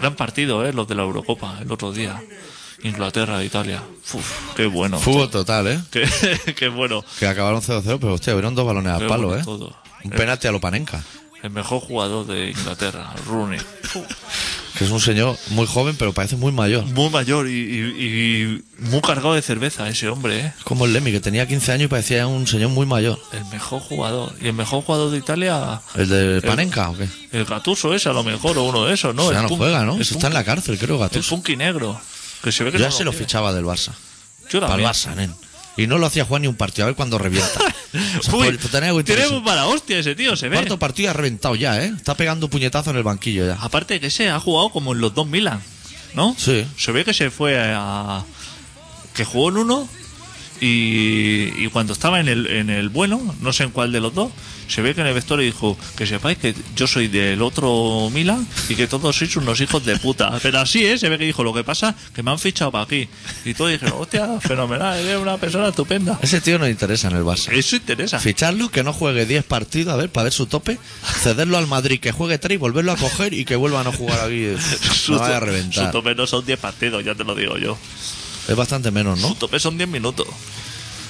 [0.00, 0.72] Gran partido, ¿eh?
[0.72, 2.20] Los de la Eurocopa el otro día.
[2.82, 3.82] Inglaterra, Italia.
[4.12, 4.98] Uf, qué bueno.
[4.98, 5.80] Fútbol total, ¿eh?
[5.90, 6.06] Qué,
[6.54, 7.02] qué bueno.
[7.18, 9.44] Que acabaron 0-0, pero hostia, hubieron dos balones al Qué palo, bueno ¿eh?
[9.44, 9.83] todo.
[10.04, 11.02] Un penalti a lo Panenka.
[11.42, 13.60] El mejor jugador de Inglaterra, Rooney.
[14.78, 16.84] Que es un señor muy joven, pero parece muy mayor.
[16.86, 20.52] Muy mayor y, y- y muy cargado de cerveza ese hombre, ¿eh?
[20.58, 23.20] Es como el Lemmy, que tenía 15 años y parecía un señor muy mayor.
[23.32, 24.32] El mejor jugador.
[24.40, 27.06] Y el mejor jugador de Italia, ¿El de Panenka o qué?
[27.32, 29.26] el Gatuso ese, a lo mejor, o uno de esos, ¿no?
[29.26, 29.96] O sea, el no punk- juega, ¿no?
[29.96, 31.28] el Eso está en la cárcel, creo, El Gattuso.
[31.28, 32.00] funky negro.
[32.42, 33.90] Que se ve que Yo no ya se lo fichaba del Barça.
[34.50, 34.90] Yo Para el también.
[34.90, 35.34] Barça, nen.
[35.76, 37.60] Y no lo hacía jugar ni un partido, a ver cuándo revienta.
[38.18, 39.34] O sea, Uy, por- tiene interesante.
[39.34, 40.56] muy mala hostia ese tío, se ve.
[40.56, 41.92] Cuarto partido ha reventado ya, ¿eh?
[41.96, 43.54] Está pegando puñetazo en el banquillo ya.
[43.60, 45.62] Aparte que se ha jugado como en los dos Milan,
[46.14, 46.34] ¿no?
[46.36, 46.66] Sí.
[46.76, 48.24] Se ve que se fue a...
[49.14, 49.88] que jugó en uno
[50.64, 54.14] y, y cuando estaba en el, en el bueno, no sé en cuál de los
[54.14, 54.32] dos,
[54.68, 58.46] se ve que en el vestuario dijo que sepáis que yo soy del otro Milan
[58.70, 60.38] y que todos sois unos hijos de puta.
[60.42, 62.84] Pero así es, se ve que dijo, lo que pasa que me han fichado para
[62.84, 63.08] aquí.
[63.44, 66.18] Y todos dijeron, hostia, fenomenal, eres una persona estupenda.
[66.22, 67.52] Ese tío no interesa en el Barça.
[67.52, 68.18] Eso interesa.
[68.18, 70.78] Ficharlo, que no juegue 10 partidos, a ver, para ver su tope.
[71.22, 73.92] Cederlo al Madrid, que juegue 3 y volverlo a coger y que vuelva a no
[73.92, 74.46] jugar aquí.
[74.94, 75.90] Su, No vaya a to- su reventar.
[75.92, 77.76] tope no son 10 partidos, ya te lo digo yo.
[78.48, 79.34] Es bastante menos, Su ¿no?
[79.34, 80.26] tope son 10 minutos.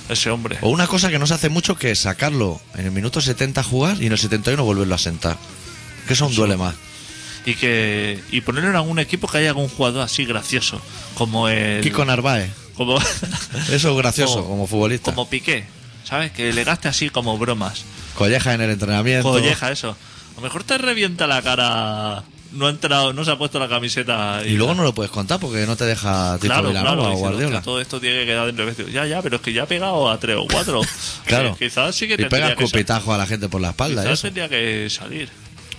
[0.09, 0.59] Ese hombre.
[0.61, 3.61] O una cosa que no se hace mucho que es sacarlo en el minuto 70
[3.63, 5.39] a jugar y en el 71 volverlo a sentar.
[6.07, 6.75] Que eso aún duele más.
[7.47, 10.81] y que y ponerlo en algún equipo que haya algún jugador así gracioso
[11.15, 12.51] como el Kiko Narváez.
[12.75, 12.99] como
[13.71, 15.11] Eso es gracioso Como- como futbolista.
[15.15, 15.65] como Piqué
[16.05, 19.29] sabes que le gaste así como bromas Colleja en el entrenamiento.
[19.31, 22.23] colleja eso a lo mejor te revienta la cara
[22.55, 25.39] no ha entrado no se ha puesto la camiseta Y luego no lo puedes contar
[25.41, 27.47] porque no te deja tipo claro, claro, o Guardiola.
[27.47, 28.89] "Hostia, todo esto tiene que quedar dentro vestido.
[28.89, 30.81] Ya, ya, pero es que ya ha pegado a tres o cuatro.
[31.27, 31.57] Claro.
[31.57, 34.03] Que quizás sí que y pega escupitajo a la gente por la espalda.
[34.03, 34.23] quizás Eso.
[34.29, 35.29] tendría que salir.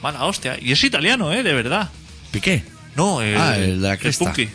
[0.02, 0.58] Mala hostia.
[0.62, 1.42] Y es italiano, ¿eh?
[1.44, 1.90] De verdad.
[2.32, 2.64] ¿Piqué?
[2.96, 4.26] No, el, Ah, el de la cresta.
[4.26, 4.50] Punky.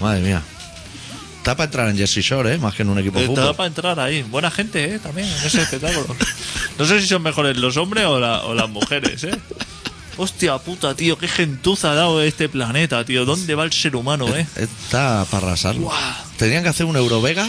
[0.00, 0.42] Madre mía.
[1.38, 2.58] Está para entrar en Jersey Shore, ¿eh?
[2.58, 3.56] Más que en un equipo de fútbol.
[3.56, 4.22] para entrar ahí.
[4.22, 4.98] Buena gente, ¿eh?
[5.00, 6.14] También en ese espectáculo.
[6.78, 9.38] No sé si son mejores los hombres o, la- o las mujeres, ¿eh?
[10.16, 11.16] Hostia puta, tío.
[11.18, 13.24] Qué gentuza ha dado este planeta, tío.
[13.24, 14.46] ¿Dónde va el ser humano, eh?
[14.56, 15.82] Está para arrasarlo.
[15.82, 16.14] Guau.
[16.36, 17.48] Tenían que hacer un Eurovega,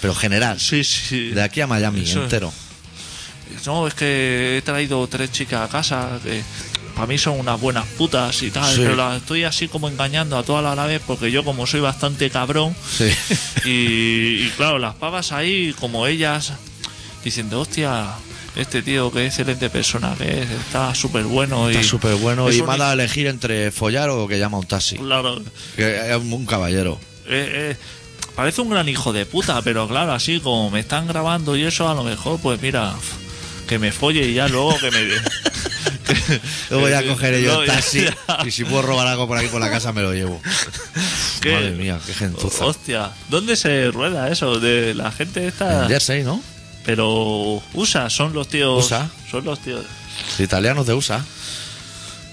[0.00, 0.58] pero general.
[0.60, 1.30] Sí, sí.
[1.30, 2.24] De aquí a Miami, Eso es.
[2.24, 2.52] entero.
[3.66, 6.42] No, es que he traído tres chicas a casa que
[6.94, 8.80] para mí son unas buenas putas y tal, Sí.
[8.82, 11.80] pero las estoy así como engañando a todas a la vez porque yo como soy
[11.80, 13.10] bastante cabrón Sí.
[13.64, 16.52] y, y claro, las pavas ahí como ellas
[17.24, 18.06] diciendo, hostia,
[18.56, 22.48] este tío que excelente persona que es, está súper bueno y Está súper bueno.
[22.48, 24.96] es Y dado a elegir entre follar o que llama un taxi.
[24.96, 25.40] Claro,
[25.76, 26.98] Que es un caballero.
[27.26, 27.76] eh, eh,
[28.34, 31.88] parece un gran hijo de puta, pero claro, así como me están grabando y eso,
[31.88, 32.94] a lo mejor, pues mira,
[33.68, 35.00] que me folle y ya luego que me...
[36.70, 38.16] Luego voy a Eh, coger yo el ya- taxi ya.
[38.44, 40.40] y si puedo robar algo por aquí por la casa me lo llevo.
[41.40, 41.52] ¿Qué?
[41.52, 42.64] Madre mía, qué gentuza.
[42.64, 44.58] Hostia, ¿dónde se rueda eso?
[44.58, 45.84] De la gente esta.
[45.84, 46.42] En Jersey, ¿no?
[46.84, 48.84] Pero USA son los tíos.
[48.86, 49.08] USA.
[49.30, 49.84] Son los tíos.
[50.38, 51.24] Italianos de USA.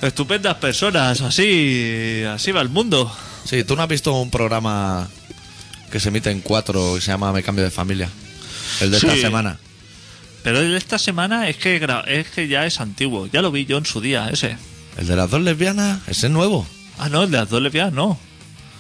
[0.01, 3.11] Estupendas personas, así, así va el mundo.
[3.45, 5.07] Sí, tú no has visto un programa
[5.91, 8.09] que se emite en cuatro que se llama Me Cambio de Familia.
[8.81, 9.07] El de Sí.
[9.07, 9.57] esta semana.
[10.43, 13.27] Pero el de esta semana es que, es que ya es antiguo.
[13.27, 14.57] Ya lo vi yo en su día, ese.
[14.97, 16.67] El de las dos lesbianas, ese es nuevo.
[16.99, 18.19] Ah, no, el de las dos lesbianas, no.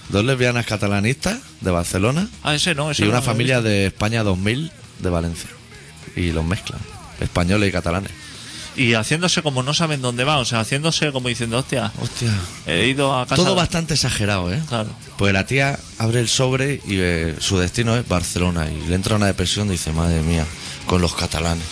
[0.09, 4.23] Dos lesbianas catalanistas de Barcelona Ah, ese no, ese y no una familia de España
[4.23, 5.49] 2000 de Valencia.
[6.15, 6.79] Y los mezclan,
[7.19, 8.11] españoles y catalanes.
[8.75, 12.31] Y haciéndose como no saben dónde va, o sea, haciéndose como diciendo, hostia, Hostia.
[12.67, 13.35] he ido a casa.
[13.35, 14.61] Todo bastante exagerado, ¿eh?
[14.69, 14.89] Claro.
[15.17, 19.15] Pues la tía abre el sobre y eh, su destino es Barcelona y le entra
[19.15, 20.45] una depresión y dice, madre mía,
[20.85, 21.65] con los catalanes.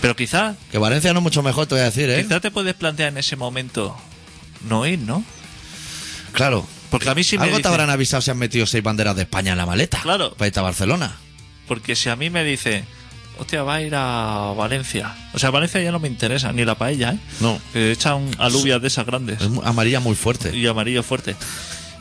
[0.00, 2.24] Pero quizá, Que Valencia no es mucho mejor, te voy a decir, ¿eh?
[2.24, 3.96] quizá te puedes plantear en ese momento
[4.68, 5.24] no ir, ¿no?
[6.32, 6.66] Claro.
[6.90, 9.22] Porque a mí sí me Algo te habrán avisado si han metido seis banderas de
[9.22, 10.00] España en la maleta.
[10.02, 10.34] Claro.
[10.34, 11.16] Para irte a Barcelona.
[11.68, 12.84] Porque si a mí me dice,
[13.38, 15.14] hostia, va a ir a Valencia.
[15.32, 17.18] O sea, Valencia ya no me interesa, ni la paella, ¿eh?
[17.40, 17.58] No.
[17.72, 19.40] Que echan alubias de esas grandes.
[19.40, 20.54] Es amarilla muy fuerte.
[20.56, 21.36] Y amarillo fuerte.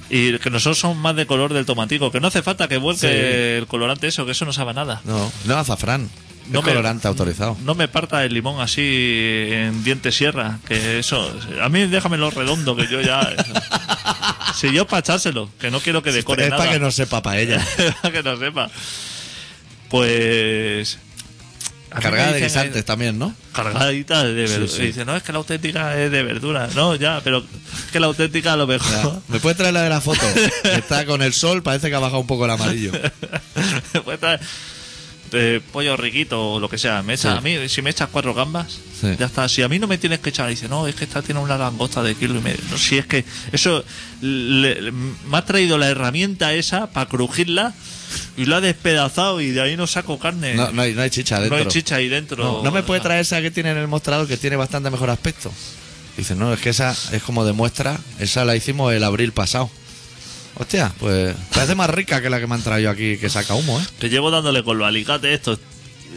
[0.09, 2.11] Y que nosotros somos más de color del tomatico.
[2.11, 3.57] Que no hace falta que vuelque Sí.
[3.61, 5.01] el colorante eso, que eso no sabe nada.
[5.05, 6.09] No, no azafrán.
[6.49, 7.55] No es me- colorante autorizado.
[7.63, 8.81] No me parta el limón así
[9.51, 10.59] en diente sierra.
[10.67, 11.33] Que eso.
[11.61, 13.21] A mí déjamelo redondo, que yo ya.
[14.55, 16.61] si yo para echárselo, que no quiero que decore es nada.
[16.63, 17.65] para que no sepa para ella.
[18.01, 18.69] Para que no sepa.
[19.91, 20.97] Pues.
[21.89, 23.35] Cargada me de guisantes también, ¿no?
[23.51, 24.71] Cargadita de verduras.
[24.71, 24.83] sí.
[24.83, 26.69] Dice, no, es que la auténtica es de verdura.
[26.73, 28.77] No, ya, pero es que la auténtica a lo Ya.
[28.77, 29.21] mejor.
[29.27, 30.21] ¿Me puedes traer la de la foto?
[30.63, 32.93] Está con el sol, parece que ha bajado un poco el amarillo.
[34.05, 34.39] Puede traer,
[35.33, 37.03] eh, pollo riquito o lo que sea.
[37.03, 37.37] Me echa, Sí.
[37.37, 39.07] A mí, si me echas cuatro gambas, Sí.
[39.19, 39.49] ya está.
[39.49, 41.57] Si a mí no me tienes que echar, dice, no, es que esta tiene una
[41.57, 42.61] langosta de kilo y medio.
[42.69, 43.83] No, si es que eso
[44.21, 47.73] le- le- me ha traído la herramienta esa para crujirla
[48.37, 50.55] y la ha despedazado y de ahí no saco carne.
[50.55, 51.57] No, no hay, no hay chicha No dentro.
[51.59, 52.43] hay chicha ahí dentro.
[52.43, 55.09] No, no me puede traer esa que tiene en el mostrador que tiene bastante mejor
[55.09, 55.51] aspecto.
[56.17, 57.97] Dice, no, es que esa es como de muestra.
[58.19, 59.69] Esa la hicimos el abril pasado.
[60.55, 63.79] Hostia, pues parece más rica que la que me han traído aquí que saca humo,
[63.79, 63.83] ¿eh?
[63.99, 65.59] Que llevo dándole con los alicates estos.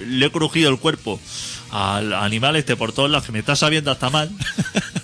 [0.06, 1.20] Le he crujido el cuerpo
[1.70, 4.30] al animal este por todos lados que me está sabiendo hasta mal.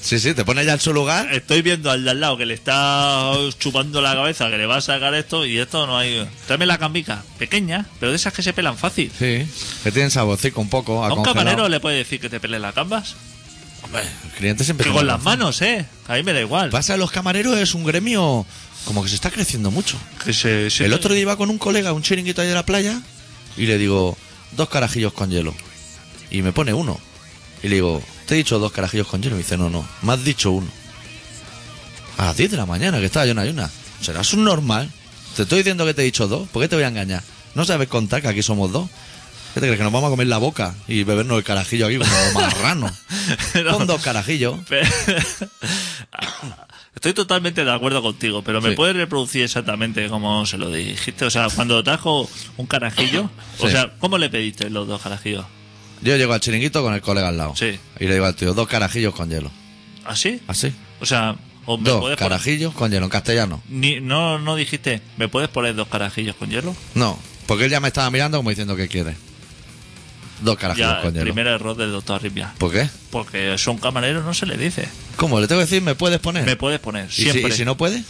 [0.00, 1.32] Sí, sí, te pone ya en su lugar.
[1.32, 4.76] Estoy viendo al de al lado que le está chupando la cabeza, que le va
[4.76, 6.26] a sacar esto y esto no hay.
[6.46, 9.10] Tráeme la cambica, pequeña, pero de esas que se pelan fácil.
[9.18, 9.46] Sí,
[9.84, 11.04] que tienen saborcico un poco.
[11.04, 13.16] A un camarero le puede decir que te pele las gambas.
[13.82, 15.86] Hombre, el cliente siempre Que con las manos, ¿eh?
[16.08, 16.70] A mí me da igual.
[16.70, 18.44] Pasa, los camareros es un gremio
[18.84, 19.96] como que se está creciendo mucho.
[20.24, 22.54] Que se, se- El otro día iba con un colega a un chiringuito ahí de
[22.54, 23.00] la playa
[23.56, 24.16] y le digo,
[24.52, 25.54] dos carajillos con hielo.
[26.30, 26.98] Y me pone uno.
[27.62, 29.36] Y le digo, te he dicho dos carajillos con hielo.
[29.36, 30.68] Y me dice, no, no, me has dicho uno.
[32.18, 33.70] A las 10 de la mañana, que estaba yo en ayuna.
[34.00, 34.90] Serás un normal.
[35.36, 36.48] Te estoy diciendo que te he dicho dos.
[36.48, 37.22] ¿Por qué te voy a engañar?
[37.54, 38.88] No sabes contar que aquí somos dos.
[39.54, 39.78] ¿Qué te crees?
[39.78, 42.90] Que nos vamos a comer la boca y bebernos el carajillo aquí como marrano.
[43.64, 43.76] No.
[43.78, 44.56] Con dos carajillos.
[46.94, 48.76] Estoy totalmente de acuerdo contigo, pero ¿me Sí.
[48.76, 51.26] puedes reproducir exactamente como se lo dijiste?
[51.26, 55.44] O sea, cuando trajo un carajillo, o sea, ¿cómo le pediste los dos carajillos?
[56.02, 57.54] Yo llego al chiringuito con el colega al lado.
[57.56, 57.78] Sí.
[57.98, 59.50] Y le digo al tío, dos carajillos con hielo.
[60.04, 60.40] ¿Así?
[60.46, 60.72] Así.
[61.00, 63.62] O sea, o me Dos puedes poner- carajillos con hielo en castellano.
[63.68, 66.74] Ni, no, no dijiste, ¿me puedes poner dos carajillos con hielo?
[66.94, 69.16] No, porque él ya me estaba mirando como diciendo que quiere.
[70.42, 71.24] Dos carajillos Ya, con el hielo.
[71.24, 72.52] primer error del doctor Arritmia.
[72.58, 72.88] ¿Por qué?
[73.10, 74.86] Porque son camareros, no se le dice.
[75.16, 75.40] ¿Cómo?
[75.40, 76.44] ¿Le tengo que decir, me puedes poner?
[76.44, 77.48] Me puedes poner, ¿Y si, siempre.
[77.48, 78.02] y si no puede?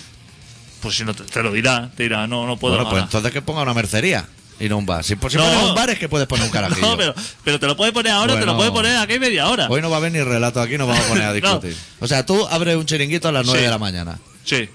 [0.81, 2.75] Pues si no te, te lo dirá, te dirá, no, no puedo.
[2.75, 3.05] bueno, pues ahora.
[3.05, 4.27] entonces que ponga una mercería
[4.59, 5.05] y no un bar.
[5.05, 5.45] Si, pues, si No.
[5.45, 6.81] pones un bar es que puedes poner un carajillo.
[6.87, 7.15] No, pero,
[7.45, 9.67] pero te lo puedes poner ahora, te lo puedes poner aquí media hora.
[9.69, 11.35] Hoy no va a haber ni relato aquí, nos vamos a poner a No.
[11.35, 11.77] discutir.
[12.01, 13.65] O sea, tú abres un chiringuito a las 9 Sí.
[13.65, 14.19] de la mañana.
[14.45, 14.69] Sí,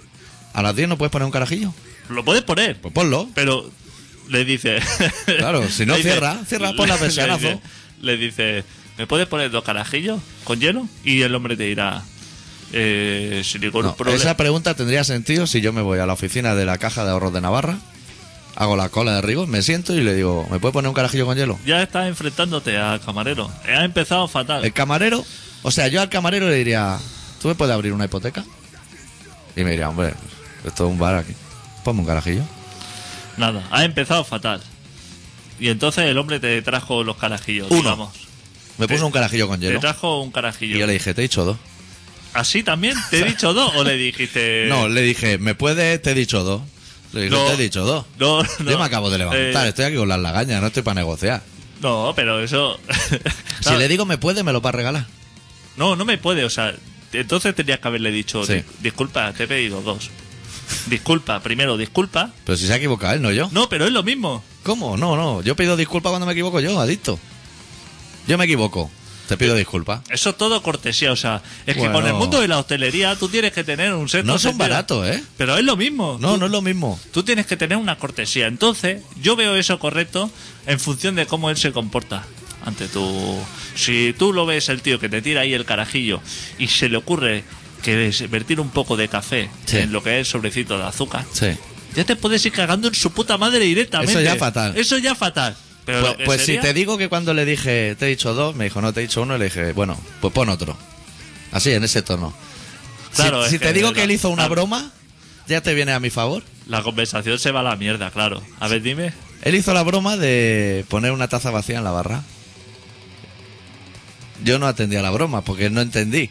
[0.54, 1.74] ¿A las 10 no puedes poner un carajillo?
[2.10, 2.80] lo puedes poner.
[2.82, 3.30] Pues ponlo.
[3.34, 3.72] Pero
[4.28, 4.80] le dice.
[5.38, 7.40] Claro, si no le dice- cierra, cierra por la le persianazo.
[7.48, 7.60] dice-
[8.02, 8.64] Le dice,
[8.98, 10.88] ¿me puedes poner dos carajillos con hielo?
[11.06, 12.02] Y el hombre te dirá,
[12.74, 14.20] eh, sin ningún No, problema.
[14.20, 17.12] esa pregunta tendría sentido si yo me voy a la oficina de la Caja de
[17.12, 17.78] Ahorros de Navarra,
[18.56, 21.26] hago la cola de rigor, me siento y le digo, ¿me puede poner un carajillo
[21.26, 21.58] con hielo?
[21.66, 23.50] Ya estás enfrentándote al camarero.
[23.66, 24.64] Ha empezado fatal.
[24.66, 25.24] El camarero,
[25.64, 26.98] o sea, yo al camarero le diría,
[27.42, 28.44] ¿tú me puedes abrir una hipoteca?
[29.56, 30.14] Y me diría, hombre,
[30.66, 31.34] esto es un bar aquí,
[31.84, 32.44] ponme un carajillo.
[33.38, 34.62] Nada, ha empezado fatal.
[35.60, 37.68] Y entonces el hombre te trajo los carajillos.
[37.70, 37.82] Uno.
[37.82, 38.10] digamos.
[38.78, 39.80] Me puso Te- un carajillo con Te hielo.
[39.80, 40.78] trajo un Y carajillo.
[40.78, 41.58] yo le dije, te he dicho dos.
[42.34, 42.96] ¿Así también?
[43.10, 44.66] ¿Te he dicho dos o le dijiste.?
[44.70, 46.02] No, le dije, ¿me puedes?
[46.02, 46.62] Te he dicho dos.
[47.14, 47.46] Dije, No.
[47.46, 48.06] te he dicho dos.
[48.20, 48.72] No, no.
[48.72, 51.42] Yo me acabo de levantar, Eh, estoy aquí con las lagañas, no estoy para negociar.
[51.82, 52.80] no, pero eso.
[53.62, 55.06] Si le digo me puede, me lo va a regalar.
[55.78, 56.74] No, no me puede, o sea.
[57.14, 58.54] Entonces tendrías que haberle dicho: Sí.
[58.54, 60.10] "Di- Disculpa, te he pedido dos.
[60.88, 62.32] Disculpa, primero, disculpa.
[62.46, 63.50] Pero si se ha equivocado él, no yo.
[63.52, 64.44] No, pero es lo mismo.
[64.64, 64.96] ¿Cómo?
[64.98, 65.42] No, no.
[65.42, 67.20] Yo pido disculpas cuando me equivoco yo, adicto.
[68.28, 68.90] Yo me equivoco.
[69.32, 70.02] Te pido disculpas.
[70.10, 71.94] Eso es todo cortesía, o sea, es que Bueno.
[71.96, 74.70] con el mundo de la hostelería tú tienes que tener un sexto No son sentido.
[74.70, 75.24] baratos, ¿eh?
[75.38, 76.18] Pero es lo mismo.
[76.20, 77.00] No, Tú- no es lo mismo.
[77.14, 78.48] Tú tienes que tener una cortesía.
[78.48, 80.30] Entonces, yo veo eso correcto
[80.68, 82.24] en función de cómo él se comporta
[82.66, 83.40] ante tu.
[83.76, 86.20] Si tú lo ves el tío que te tira ahí el carajillo
[86.60, 87.44] y se le ocurre
[87.82, 89.78] que es vertir un poco de café Sí.
[89.78, 91.48] en lo que es el sobrecito de azúcar, Sí.
[91.96, 94.12] ya te puedes ir cagando en su puta madre directamente.
[94.12, 94.74] Eso ya fatal.
[94.78, 95.56] Eso ya fatal.
[95.92, 98.66] Pero Pues, pues si te digo que cuando le dije, te he dicho dos, me
[98.66, 100.78] dijo, no, te he dicho uno, y le dije, bueno, pues pon otro.
[101.52, 102.34] Así, en ese tono.
[103.12, 104.92] Si- Claro, si te digo la- que él hizo una la- broma,
[105.48, 106.44] ya te viene a mi favor.
[106.68, 108.42] La conversación se va a la mierda, claro.
[108.60, 109.12] A ver, dime.
[109.42, 112.24] Él hizo la broma de poner una taza vacía en la barra.
[114.44, 116.30] Yo no atendí a la broma porque no entendí.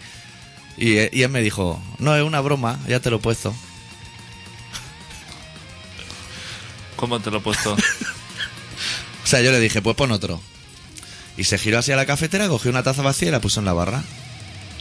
[0.77, 3.55] Y, y él me dijo, no, es una broma, ya te lo he puesto.
[6.97, 7.77] ¿Cómo te lo he puesto?
[9.31, 10.41] O sea, yo le dije, pues pon otro.
[11.37, 13.73] Y se giró hacia la cafetera, cogió una taza vacía y la puso en la
[13.73, 14.03] barra.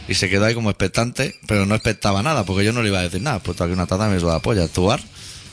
[0.08, 2.98] Y se quedó ahí como expectante, pero no expectaba nada, porque yo no le iba
[2.98, 3.38] a decir nada.
[3.38, 4.66] Pues aquí una taza me suda la polla.
[4.66, 5.00] Tu bar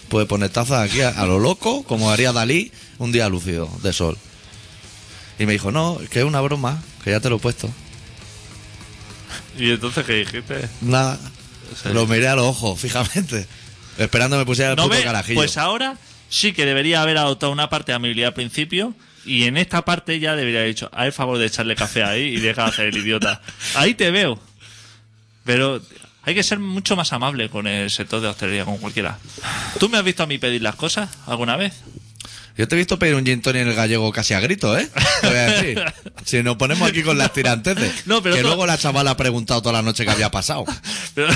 [0.10, 3.94] puede poner taza aquí a, a lo loco, como haría Dalí un día lúcido de
[3.94, 4.18] sol.
[5.38, 7.70] Y me dijo, no, que es una broma, que ya te lo he puesto.
[9.60, 10.68] ¿Y entonces qué dijiste?
[10.82, 11.20] Nada.
[11.94, 13.46] Lo miré a los ojos, fijamente.
[14.00, 15.40] Esperando me pusiera el ¿No puto carajillo.
[15.40, 15.98] Pues ahora
[16.30, 18.94] sí que debería haber adoptado una parte de amabilidad al principio
[19.26, 22.24] y en esta parte ya debería haber dicho, haz el favor de echarle café ahí
[22.24, 23.42] y deja de hacer el idiota.
[23.76, 24.40] Ahí te veo.
[25.44, 25.82] Pero
[26.24, 29.18] hay que ser mucho más amable con el sector de hostelería, con cualquiera.
[29.80, 31.84] ¿Tú me has visto a mí pedir las cosas alguna vez?
[32.58, 34.90] Yo te he visto pedir un gin tonic en el gallego casi a grito, ¿eh?
[35.22, 35.84] Te voy a decir.
[36.26, 38.06] Si nos ponemos aquí con las tiranteces.
[38.06, 40.66] No, pero que tú- luego la chavala ha preguntado toda la noche qué había pasado.
[41.16, 41.30] Pero-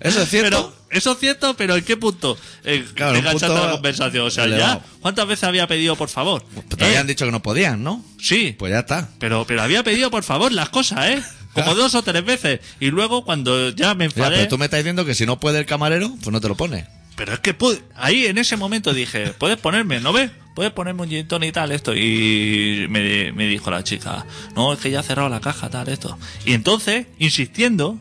[0.00, 0.50] ¿Eso es cierto?
[0.50, 2.36] Pero, eso es cierto, pero ¿en qué punto?
[2.64, 4.26] En, Claro, enganchaste punto la conversación.
[4.26, 4.80] O sea, elevado.
[4.80, 6.44] ya, ¿cuántas veces había pedido por favor?
[6.52, 6.88] Pues te ¿Eh?
[6.88, 8.04] habían dicho que no podían, ¿no?
[8.20, 9.08] Sí, Pues ya está.
[9.20, 11.22] Pero, pero había pedido por favor las cosas, ¿eh?
[11.54, 12.60] Como dos o tres veces.
[12.80, 14.36] Y luego cuando ya me Ya, enfadé.
[14.38, 16.56] pero tú me estás diciendo que si no puede el camarero, pues no te lo
[16.56, 16.86] pone.
[17.20, 20.30] Pero es que pu- ahí en ese momento dije, puedes ponerme, ¿no ves?
[20.54, 21.94] Puedes ponerme un gin y tal, esto.
[21.94, 24.24] Y me, me dijo la chica,
[24.56, 26.18] no, es que ya ha cerrado la caja, tal, esto.
[26.46, 27.98] Y entonces, insistiendo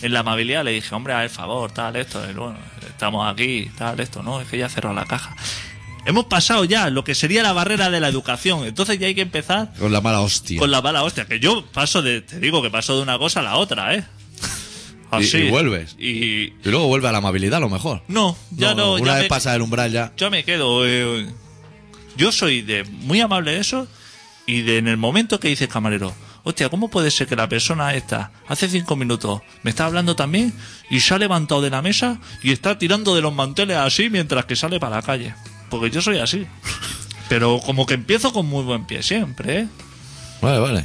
[0.00, 2.22] en la amabilidad, le dije, hombre, a ver, favor, tal, esto.
[2.30, 2.56] Y bueno,
[2.88, 5.34] estamos aquí, tal, esto, no, es que ya ha cerrado la caja.
[6.06, 8.64] Hemos pasado ya lo que sería la barrera de la educación.
[8.64, 10.60] Entonces ya hay que empezar Con la mala hostia.
[10.60, 11.24] con la mala hostia.
[11.26, 14.04] Que yo paso de, te digo que paso de una cosa a la otra, ¿eh?
[15.12, 15.36] Así.
[15.38, 15.94] y vuelves.
[15.98, 18.02] Y, Y luego vuelve a la amabilidad, a lo mejor.
[18.08, 18.94] no, ya no.
[18.94, 20.12] Una ya vez me- pasa el umbral ya.
[20.16, 20.86] yo me quedo.
[20.86, 21.28] eh,
[22.16, 23.86] yo soy de muy amable de eso
[24.46, 27.48] y de en el momento que dice el camarero, hostia, ¿cómo puede ser que la
[27.48, 30.52] persona esta hace cinco minutos me está hablando también
[30.90, 34.44] y se ha levantado de la mesa y está tirando de los manteles así mientras
[34.46, 35.34] que sale para la calle?
[35.70, 36.46] Porque yo soy así.
[37.28, 39.68] Pero como que empiezo con muy buen pie siempre, ¿eh?
[40.42, 40.84] Vale, vale.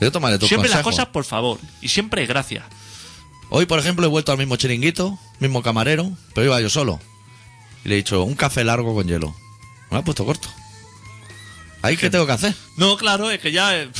[0.00, 2.64] Yo tomaré tu Siempre las cosas por favor y siempre gracias.
[3.50, 7.00] Hoy, por ejemplo, he vuelto al mismo chiringuito, mismo camarero, pero iba yo solo.
[7.84, 9.34] Y le he dicho, un café largo con hielo.
[9.90, 10.48] Me lo ha puesto corto.
[11.82, 12.54] ¿Ahí qué tengo que hacer?
[12.78, 13.76] No, claro, es que ya...
[13.76, 13.90] eh,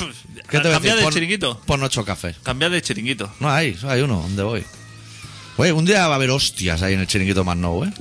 [0.48, 1.60] ¿Qué te cambiar de chiringuito.
[1.66, 2.36] Pon ocho cafés.
[2.42, 3.30] Cambiar de chiringuito.
[3.40, 4.22] No hay, solo hay uno.
[4.22, 4.64] ¿Dónde voy?
[5.58, 7.92] Oye, un día va a haber hostias ahí en el chiringuito más nuevo, ¿eh?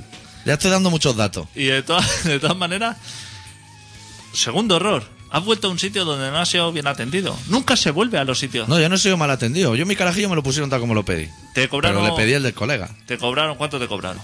[0.45, 1.47] Ya estoy dando muchos datos.
[1.53, 2.97] Y de todas, de todas maneras,
[4.33, 5.03] segundo error.
[5.33, 7.35] Has vuelto a un sitio donde no has sido bien atendido.
[7.47, 8.69] Nunca se vuelve a los sitios.
[8.69, 9.73] No, yo no he sido mal atendido.
[9.75, 11.27] Yo mi carajillo me lo pusieron tal como lo pedí.
[11.55, 12.03] Te cobraron.
[12.03, 12.89] Pero le pedí el del colega.
[13.07, 14.21] Te cobraron, ¿cuánto te cobraron?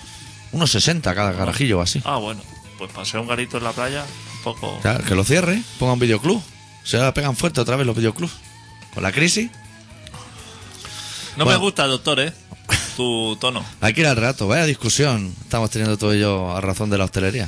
[0.51, 1.99] Unos 60 cada carajillo o así.
[2.05, 2.41] Ah, bueno.
[2.77, 4.05] Pues pasé un garito en la playa,
[4.37, 4.79] un poco.
[4.83, 6.41] Ya, que lo cierre, ponga un videoclub.
[6.83, 8.33] Se la pegan fuerte otra vez los videoclubs.
[8.93, 9.49] Con la crisis,
[11.37, 11.59] No Bueno.
[11.59, 12.33] me gusta, doctor, ¿eh?
[12.95, 13.65] Tu tono.
[13.81, 14.47] hay que ir al relato.
[14.47, 17.47] Vaya discusión estamos teniendo y yo a razón de la hostelería.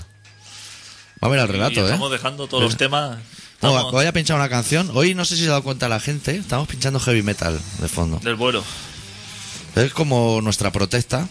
[1.19, 1.83] Vamos a ir al Y relato, ¿eh?
[1.85, 3.19] estamos dejando todos los temas.
[3.61, 4.89] No, estamos voy a pinchar una canción.
[4.93, 6.35] Hoy no sé si se ha dado cuenta la gente.
[6.35, 8.17] Estamos pinchando heavy metal de fondo.
[8.17, 8.63] Del vuelo.
[9.75, 11.27] Es como nuestra protesta.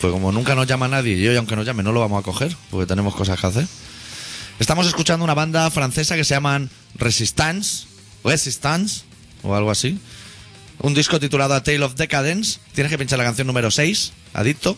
[0.00, 2.22] Pues como nunca nos llama nadie y hoy aunque nos llame no lo vamos a
[2.22, 3.66] coger porque tenemos cosas que hacer.
[4.58, 7.86] Estamos escuchando una banda francesa que se llaman Resistance,
[8.24, 9.02] Resistance
[9.42, 9.98] o algo así.
[10.80, 12.58] Un disco titulado A Tale of Decadence.
[12.74, 14.76] Tienes que pinchar la canción número 6, Adicto,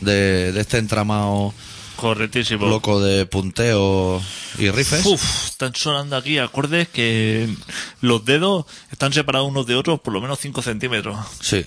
[0.00, 1.52] de, de este entramado
[1.96, 2.66] Correctísimo.
[2.66, 4.20] loco de punteo
[4.58, 5.04] y rifes.
[5.06, 7.48] Uf, están sonando aquí acordes que
[8.00, 11.16] los dedos están separados unos de otros por lo menos 5 centímetros.
[11.40, 11.64] Sí.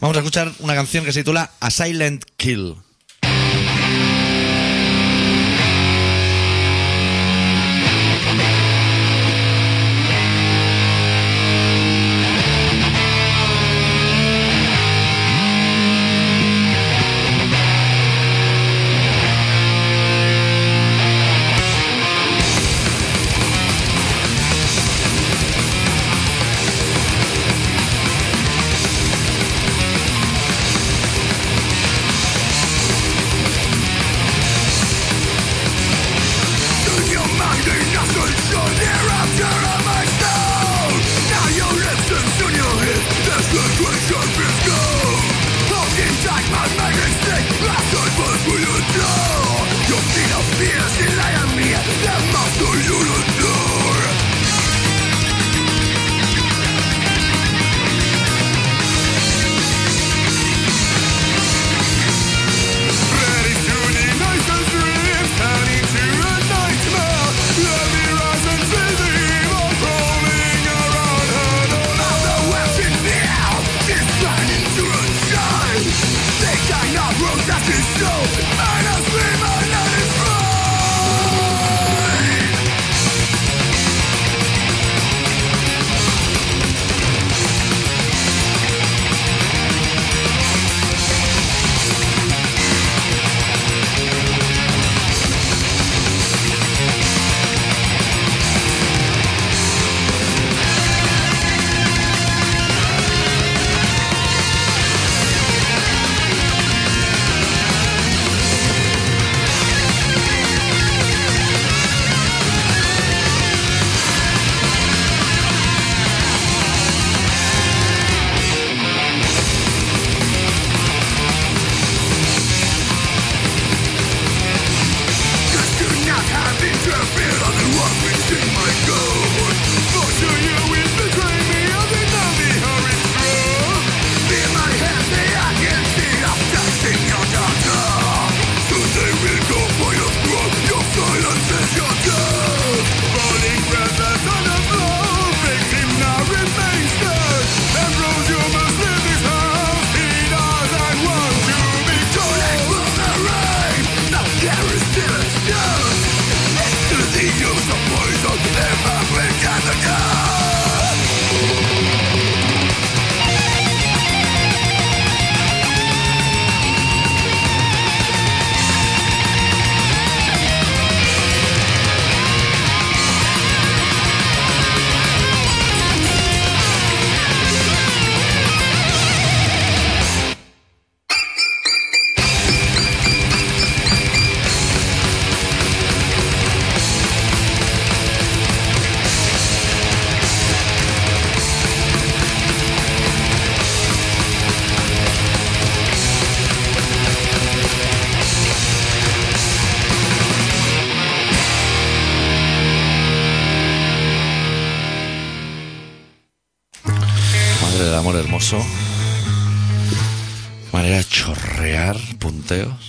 [0.00, 2.76] Vamos a escuchar una canción que se titula A Silent Kill.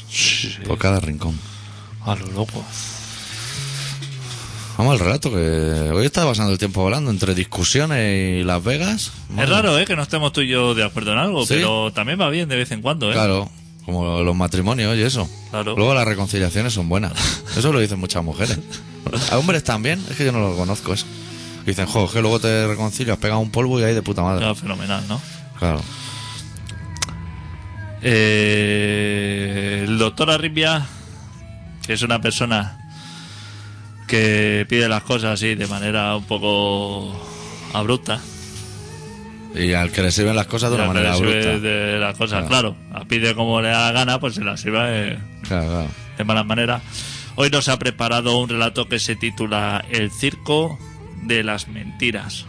[0.10, 1.38] Sí, por cada rincón.
[2.06, 2.64] a lo loco.
[4.78, 5.38] Vamos al relato que
[5.94, 9.12] hoy está pasando el tiempo hablando entre discusiones y Las Vegas.
[9.38, 9.86] Es raro, ¿eh?
[9.86, 11.54] Que no estemos tú y yo de acuerdo en algo, Sí.
[11.56, 13.14] pero también va bien de vez en cuando, ¿eh?
[13.14, 13.50] Claro,
[13.86, 15.30] como los matrimonios y eso.
[15.52, 15.76] Claro.
[15.76, 17.14] Luego las reconciliaciones son buenas.
[17.58, 18.58] Eso lo dicen muchas mujeres.
[19.32, 21.06] A hombres también, es que yo no lo conozco eso.
[21.66, 24.56] Dicen, jo, que luego te reconcilias, pega un polvo y ahí de puta madre.
[24.56, 25.22] Fenomenal, ¿no?
[25.60, 25.82] Claro.
[28.04, 30.86] Eh, el doctor Arribia,
[31.86, 32.78] que es una persona
[34.08, 37.14] que pide las cosas así de manera un poco
[37.74, 38.20] abrupta.
[39.56, 41.68] Y al que le sirven las cosas de una manera que le sirve abrupta.
[41.68, 42.76] De las cosas, Claro.
[42.90, 43.08] claro.
[43.08, 45.88] Pide como le da la gana, pues se las sirve de, Claro, claro.
[46.18, 46.82] de mala manera.
[47.36, 50.78] Hoy nos ha preparado un relato que se titula El circo
[51.24, 52.46] de las mentiras.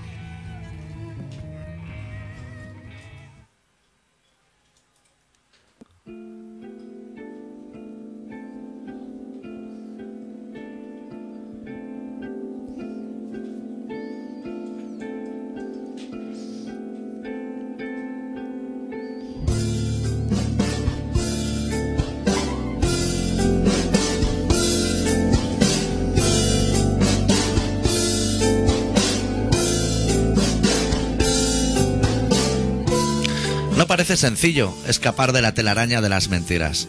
[33.92, 36.88] Parece sencillo escapar de la telaraña de las mentiras.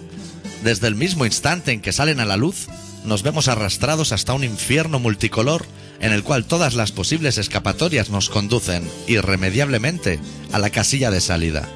[0.63, 2.67] Desde el mismo instante en que salen a la luz,
[3.03, 5.65] nos vemos arrastrados hasta un infierno multicolor
[5.99, 10.21] en el cual todas las posibles escapatorias nos conducen irremediablemente
[10.53, 11.67] a la casilla de salida.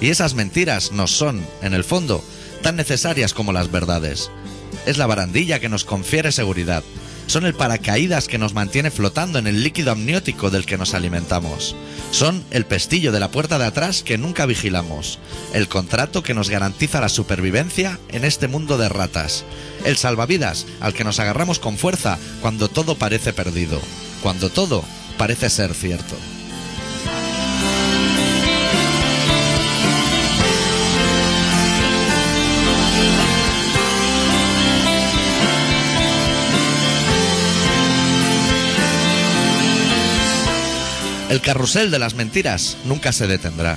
[0.00, 2.24] Y esas mentiras nos son, en el fondo,
[2.62, 4.30] tan necesarias como las verdades.
[4.86, 6.82] Es la barandilla que nos confiere seguridad.
[7.26, 11.74] Son el paracaídas que nos mantiene flotando en el líquido amniótico del que nos alimentamos.
[12.12, 15.18] Son el pestillo de la puerta de atrás que nunca vigilamos.
[15.52, 19.44] El contrato que nos garantiza la supervivencia en este mundo de ratas.
[19.84, 23.80] El salvavidas al que nos agarramos con fuerza cuando todo parece perdido.
[24.22, 24.84] Cuando todo
[25.18, 26.14] parece ser cierto.
[41.28, 43.76] El carrusel de las mentiras nunca se detendrá.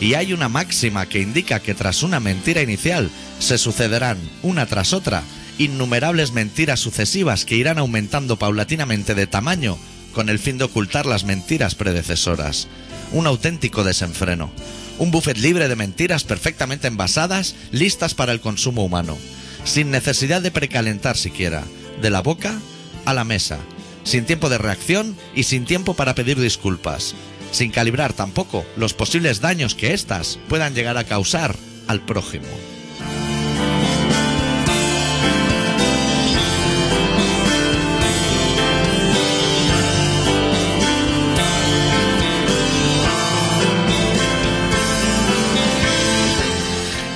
[0.00, 4.94] Y hay una máxima que indica que tras una mentira inicial se sucederán, una tras
[4.94, 5.22] otra,
[5.58, 9.78] innumerables mentiras sucesivas que irán aumentando paulatinamente de tamaño
[10.14, 12.66] con el fin de ocultar las mentiras predecesoras.
[13.12, 14.50] Un auténtico desenfreno.
[14.98, 19.18] Un buffet libre de mentiras perfectamente envasadas, listas para el consumo humano,
[19.64, 21.64] sin necesidad de precalentar siquiera,
[22.00, 22.58] de la boca
[23.04, 23.58] a la mesa,
[24.06, 27.14] sin tiempo de reacción y sin tiempo para pedir disculpas,
[27.50, 31.56] sin calibrar tampoco los posibles daños que éstas puedan llegar a causar
[31.88, 32.46] al prójimo.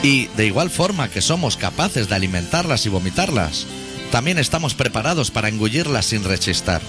[0.02, 3.66] Y de igual forma que somos capaces de alimentarlas y vomitarlas,
[4.10, 6.82] también estamos preparados para engullirlas sin rechistar.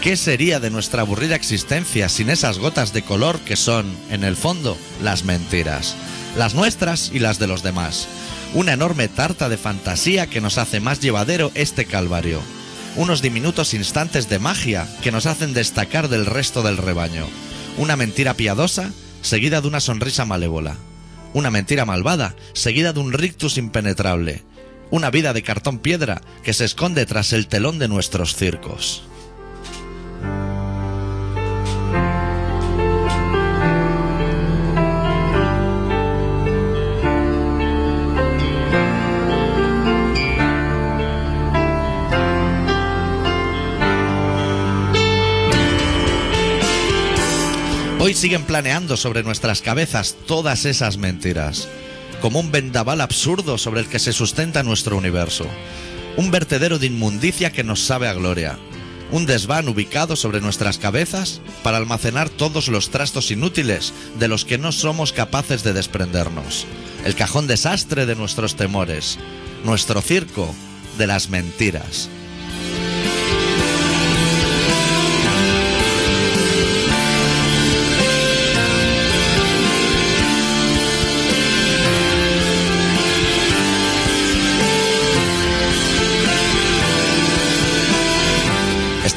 [0.00, 4.36] ¿Qué sería de nuestra aburrida existencia sin esas gotas de color que son, en el
[4.36, 5.94] fondo, las mentiras?
[6.36, 8.08] Las nuestras y las de los demás.
[8.52, 12.40] Una enorme tarta de fantasía que nos hace más llevadero este calvario.
[12.96, 17.26] Unos diminutos instantes de magia que nos hacen destacar del resto del rebaño.
[17.78, 18.90] Una mentira piadosa
[19.22, 20.76] seguida de una sonrisa malévola.
[21.32, 24.42] Una mentira malvada seguida de un rictus impenetrable.
[24.92, 29.02] Una vida de cartón piedra que se esconde tras el telón de nuestros circos.
[47.98, 51.66] Hoy siguen planeando sobre nuestras cabezas todas esas mentiras,
[52.22, 55.44] como un vendaval absurdo sobre el que se sustenta nuestro universo,
[56.16, 58.60] un vertedero de inmundicia que nos sabe a gloria,
[59.10, 64.56] un desván ubicado sobre nuestras cabezas para almacenar todos los trastos inútiles de los que
[64.56, 66.64] no somos capaces de desprendernos,
[67.04, 69.18] el cajón desastre de nuestros temores,
[69.64, 70.54] nuestro circo
[70.98, 72.08] de las mentiras.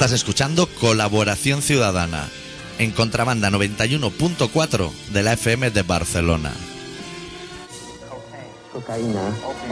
[0.05, 2.29] Estás escuchando Colaboración Ciudadana
[2.77, 6.53] en Contrabanda 91.4 de la FM de Barcelona.
[8.71, 9.23] cocaína,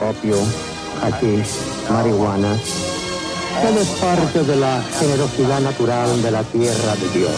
[0.01, 0.37] opio,
[1.03, 2.57] hachís, marihuana.
[3.61, 7.31] Todo es parte de la generosidad natural de la tierra de Dios.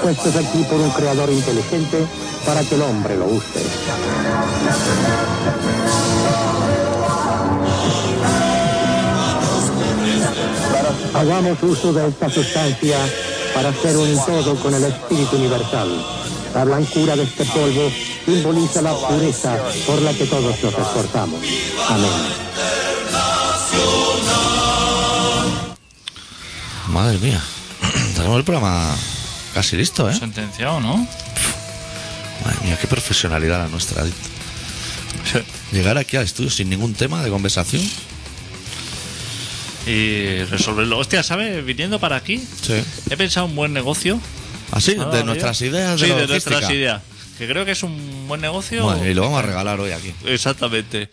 [0.00, 2.06] Puestos aquí por un creador inteligente
[2.46, 3.60] para que el hombre lo use.
[11.14, 12.98] Hagamos uso de esta sustancia
[13.54, 15.88] para hacer un todo con el espíritu universal.
[16.54, 17.90] La blancura de este polvo
[18.24, 19.56] simboliza la pureza
[19.86, 21.40] por la que todos nos esforzamos.
[21.88, 22.10] Amén.
[26.88, 27.42] Madre mía,
[28.16, 28.94] tenemos el programa
[29.52, 30.14] casi listo, ¿eh?
[30.14, 30.96] Sentenciado, ¿no?
[32.44, 34.04] Madre mía, qué profesionalidad la nuestra.
[35.72, 37.82] Llegar aquí al estudio sin ningún tema de conversación.
[39.86, 40.98] Y resolverlo.
[40.98, 41.64] Hostia, ¿sabes?
[41.64, 42.74] Viniendo para aquí, Sí.
[43.10, 44.18] he pensado un buen negocio.
[44.72, 45.24] Así, Ah, de tío.
[45.26, 47.02] nuestras ideas de Sí, de nuestras ideas.
[47.38, 48.84] Que creo que es un buen negocio.
[48.84, 50.12] Bueno, y lo vamos a regalar hoy aquí.
[50.24, 51.10] Exactamente.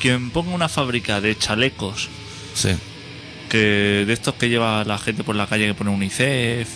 [0.00, 2.08] Quien ponga una fábrica de chalecos,
[2.54, 2.70] Sí.
[3.50, 6.68] que de estos que lleva la gente por la calle que pone UNICEF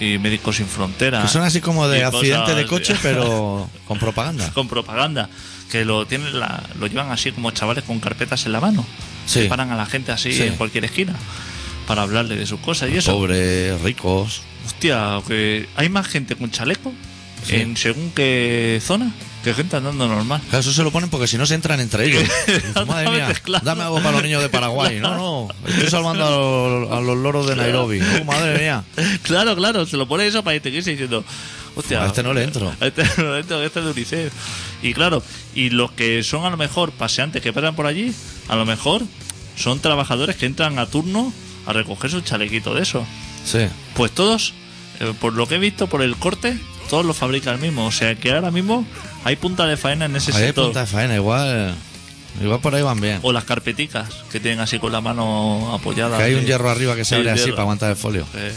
[0.00, 1.22] y Médicos Sin Fronteras.
[1.24, 4.50] Que son así como de accidente de coche, pero con propaganda.
[4.52, 5.28] con propaganda.
[5.70, 8.84] Que lo tienen la, lo llevan así como chavales con carpetas en la mano.
[9.26, 9.46] Sí.
[9.48, 10.42] Paran a la gente así Sí.
[10.42, 11.14] en cualquier esquina
[11.86, 13.12] para hablarle de sus cosas y eso.
[13.12, 14.42] Pobres, ricos.
[14.66, 16.92] Hostia, que hay más gente con chaleco
[17.46, 17.56] Sí.
[17.56, 19.12] en según qué zona
[19.42, 20.42] que gente andando normal.
[20.50, 22.22] Claro, eso se lo ponen porque si no se entran entre ellos.
[22.86, 23.64] Madre mía, claro.
[23.64, 25.00] dame algo para los niños de Paraguay.
[25.00, 28.00] No, no, estoy salvando a los, a los loros de Nairobi.
[28.20, 28.84] Oh, madre mía.
[29.22, 31.24] claro, claro, se lo pone eso para que te quede diciendo,
[31.76, 32.72] hostia, A este no le entro.
[32.80, 34.32] a este no le entro, este es de UNICEF.
[34.82, 35.22] Y claro,
[35.54, 38.14] y los que son a lo mejor paseantes que pasan por allí,
[38.48, 39.02] a lo mejor
[39.56, 41.32] son trabajadores que entran a turno
[41.66, 43.04] a recoger su chalequito de eso.
[43.44, 43.66] Sí.
[43.94, 44.54] Pues todos,
[45.00, 46.58] eh, por lo que he visto por el corte,
[46.88, 47.86] todos lo fabrican el mismo.
[47.86, 48.86] O sea que ahora mismo
[49.24, 51.74] hay punta de faena en ese Ahí hay punta de faena, igual.
[52.40, 53.18] Igual por ahí van bien.
[53.22, 56.16] O las carpeticas que tienen así con la mano apoyada.
[56.16, 57.54] Que hay un hierro arriba que se abre así hierro.
[57.56, 58.24] para aguantar el folio.
[58.34, 58.52] Eh,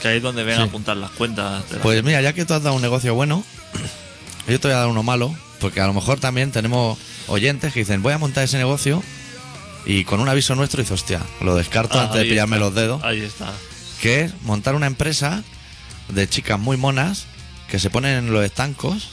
[0.00, 0.62] que ahí es donde ven Sí.
[0.62, 1.64] a apuntar las cuentas.
[1.70, 3.44] la Pues mira, ya que tú has dado un negocio bueno,
[4.48, 6.98] yo te voy a dar uno malo, porque a lo mejor también tenemos
[7.28, 9.02] oyentes que dicen, voy a montar ese negocio
[9.86, 12.66] y con un aviso nuestro dice, hostia, lo descarto Ah, antes de pillarme está.
[12.66, 13.52] los dedos, Ahí está.
[14.00, 15.42] que es montar una empresa
[16.08, 17.26] de chicas muy monas
[17.68, 19.08] que se ponen en los estancos,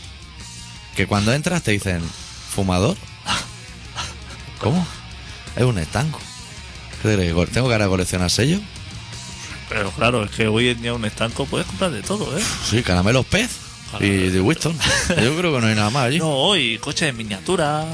[0.96, 2.02] que cuando entras te dicen,
[2.56, 2.98] fumador.
[4.60, 4.86] ¿Cómo?
[5.56, 6.20] Es un estanco.
[7.04, 7.16] ¿Qué
[7.54, 8.62] ¿Tengo que ahora coleccionar sellos?
[9.70, 12.42] Pero claro, es que hoy en día un estanco puedes comprar de todo, ¿eh?
[12.70, 13.50] Sí, caramelos pez.
[14.00, 14.78] Y de Winston.
[15.22, 16.20] Yo creo que no hay nada más allí.
[16.20, 17.86] No, y coches de miniatura.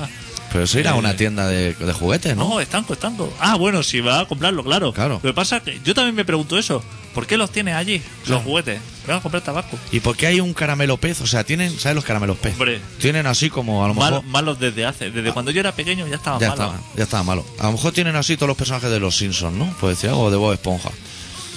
[0.51, 2.47] Pero eso irá a una Eh, tienda de, de juguetes, ¿no?
[2.49, 3.31] No, estanco, estanco.
[3.39, 4.91] Ah, bueno, si va a comprarlo, claro.
[4.93, 5.19] Claro.
[5.23, 6.83] Lo que pasa es que yo también me pregunto eso.
[7.13, 8.81] ¿Por qué los tienes allí, los juguetes?
[9.05, 9.77] Venga a comprar tabaco.
[9.91, 11.21] ¿Y por qué hay un caramelo pez?
[11.21, 12.53] O sea, tienen, ¿sabes los caramelos pez?
[12.53, 12.81] Hombre.
[12.99, 14.11] Tienen así como a lo mejor.
[14.13, 15.11] Mal- malos desde hace.
[15.11, 16.65] Desde cuando yo era pequeño ya estaban ya malos.
[16.73, 17.45] estaba, ya estaba malo.
[17.59, 19.75] A lo mejor tienen así todos los personajes de los Simpsons, ¿no?
[19.79, 20.89] Pues decía algo de Bob Esponja.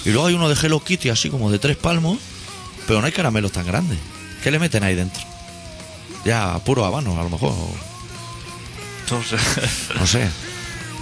[0.07, 2.17] Y luego hay uno de Hello Kitty así como de tres palmos,
[2.87, 3.99] pero no hay caramelos tan grandes.
[4.41, 5.21] ¿Qué le meten ahí dentro?
[6.25, 7.51] Ya, puro habano, a lo mejor.
[7.51, 7.75] o-
[9.03, 9.39] Entonces,
[9.99, 10.27] no sé.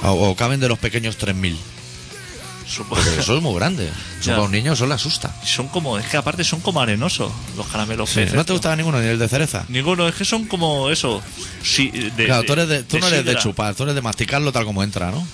[0.04, 1.58] O, o caben de los pequeños 3000.
[2.68, 2.96] supongo.
[3.04, 3.90] Porque eso es muy grande.
[4.20, 5.34] Eso para un niño eso le asusta.
[5.46, 8.16] Son como, es que aparte son como arenosos los caramelos Sí.
[8.22, 8.34] peces.
[8.34, 9.66] ¿No te gustaba ninguno, ni el de cereza?
[9.70, 11.22] Ninguno, es que son como eso.
[11.64, 13.42] Sí, de, claro, tú, eres de, tú no eres de sidra.
[13.44, 15.26] chupar, tú eres de masticarlo tal como entra, ¿no?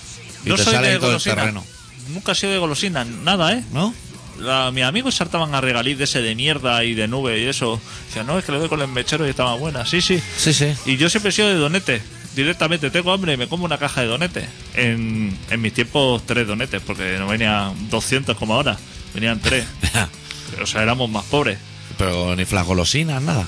[0.44, 1.34] Y No te soy sale de todo el golosina.
[1.36, 1.64] terreno.
[2.12, 3.64] Nunca he sido de golosina, nada, ¿eh?
[3.72, 3.94] ¿No?
[4.38, 7.80] La- mis amigos saltaban a regaliz de ese de mierda y de nube y eso.
[8.08, 9.84] Decían, no, es que le doy con el mechero y estaba buena.
[9.86, 10.20] Sí, sí.
[10.36, 10.72] Sí, sí.
[10.86, 12.02] Y yo siempre he sido de donete.
[12.34, 14.48] Directamente, tengo hambre y me como una caja de donete.
[14.74, 18.76] En, en mis tiempos, tres donetes, porque no venían 200 como ahora.
[19.14, 19.66] Venían tres.
[20.62, 21.58] o sea, éramos más pobres.
[21.98, 23.46] Pero ni flagolosinas, nada.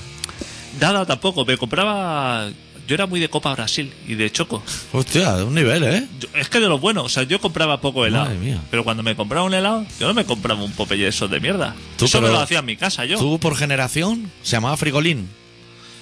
[0.79, 1.45] Nada tampoco.
[1.45, 2.47] Me compraba.
[2.87, 4.63] Yo era muy de Copa Brasil y de Choco.
[4.91, 6.07] Hostia, de un nivel, ¿eh?
[6.19, 8.25] Yo- es que de los buenos, o sea, yo compraba poco helado.
[8.25, 8.61] Madre mía.
[8.69, 11.75] Pero cuando me compraba un helado, yo no me compraba un Popeye esos de mierda.
[11.97, 13.17] Tú, Eso me pero- lo hacía en mi casa yo.
[13.17, 15.27] ¿Tú por generación se llamaba Frigolín?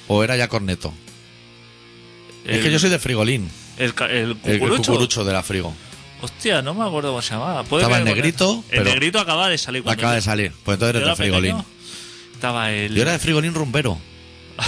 [0.09, 0.93] ¿O era ya Corneto?
[2.45, 4.91] el, Es que yo soy de Frigolín, El, ca- el el, el cucurucho.
[4.91, 5.73] cucurucho de la Frigo.
[6.21, 7.63] Hostia, no me acuerdo cómo se llamaba.
[7.63, 9.83] Puede Estaba que- el negrito, El pero- negrito acaba de salir.
[9.83, 10.51] cuando Acaba yo- de salir.
[10.63, 11.51] Pues entonces yo eres de era Frigolín.
[11.57, 11.65] pequeño.
[12.33, 12.93] Estaba el.
[12.95, 13.97] Yo era de Frigolín rumbero,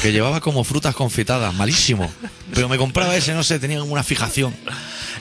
[0.01, 2.11] que llevaba como frutas confitadas, malísimo.
[2.53, 4.53] Pero me compraba ese, no sé, tenía como una fijación.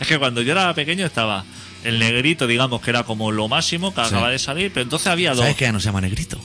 [0.01, 1.45] Es que cuando yo era pequeño estaba
[1.85, 4.07] el negrito, digamos, que era como lo máximo que Sí.
[4.09, 5.41] acaba de salir, pero entonces había dos.
[5.41, 6.39] ¿Sabes que ya no se llama negrito?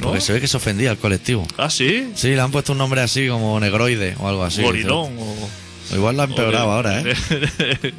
[0.00, 1.46] Porque se ve que se ofendía al colectivo.
[1.56, 2.10] Ah, sí.
[2.16, 4.60] Sí, le han puesto un nombre así como negroide o algo así.
[4.62, 5.48] Gorilón o.
[5.92, 7.14] O Igual lo ha empeorado o ahora, ¿eh?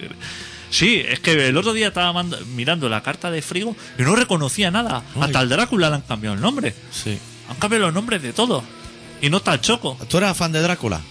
[0.69, 4.15] Sí, es que el otro día estaba manda- mirando la carta de Frigo y no
[4.15, 5.03] reconocía nada.
[5.15, 5.21] Ay.
[5.23, 6.73] Hasta al Drácula le han cambiado el nombre.
[6.91, 7.17] Sí.
[7.49, 8.63] Han cambiado los nombres de todo.
[9.23, 9.97] Y no está el Choco.
[10.09, 11.01] ¿Tú eras fan de Drácula?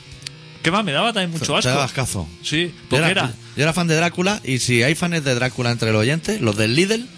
[0.62, 0.84] ¿Qué más?
[0.84, 1.70] Me daba también mucho Te asco.
[1.70, 2.28] dabas cazo.
[2.42, 3.34] Sí, Yo porque era, era.
[3.56, 6.54] yo era fan de Drácula y si hay fans de Drácula entre los oyentes, los
[6.56, 7.08] del Lidl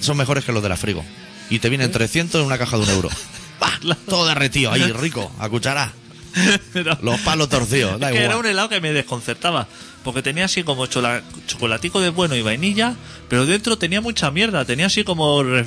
[0.00, 1.02] son mejores que los de la Frigo.
[1.50, 3.08] Y te vienen 300 en una caja de un euro.
[3.60, 3.96] ¡Bah!
[4.06, 5.92] Todo derretido, ahí, rico, a cuchara.
[7.02, 8.46] Los palos torcidos, da que era un igual.
[8.46, 9.68] helado que me desconcertaba.
[10.02, 12.94] Porque tenía así como chola- chocolatico de bueno y vainilla,
[13.30, 14.64] pero dentro tenía mucha mierda.
[14.66, 15.64] Tenía así como re-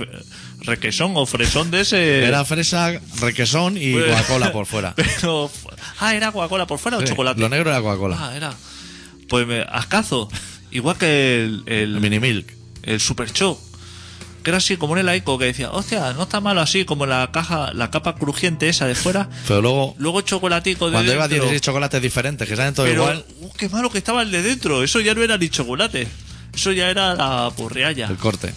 [0.61, 2.24] requesón o fresón de ese.
[2.24, 4.93] Era fresa, requesón y Pues- Coca-Cola por fuera.
[4.95, 5.49] Pero.
[5.99, 7.39] Ah, era Coca-Cola por fuera o Sí, chocolate.
[7.41, 8.18] Lo negro era Coca-Cola.
[8.20, 8.53] Ah, era.
[9.28, 10.30] Pues me, ascazo.
[10.70, 12.47] Igual que el, el, El mini milk.
[12.84, 13.59] el Super Show.
[14.48, 17.30] Que era así como un helaico que decía, hostia, no está malo así como la
[17.34, 19.28] caja, la capa crujiente esa de fuera.
[19.45, 21.28] Pero luego, Luego chocolatico de cuando dentro.
[21.28, 24.41] 16 chocolates diferentes que saben todo Pero, igual, uh, qué malo que estaba el de
[24.41, 24.84] dentro.
[24.84, 26.08] Eso ya no era ni chocolate.
[26.56, 28.08] Eso ya era la porrealla.
[28.08, 28.54] el corte.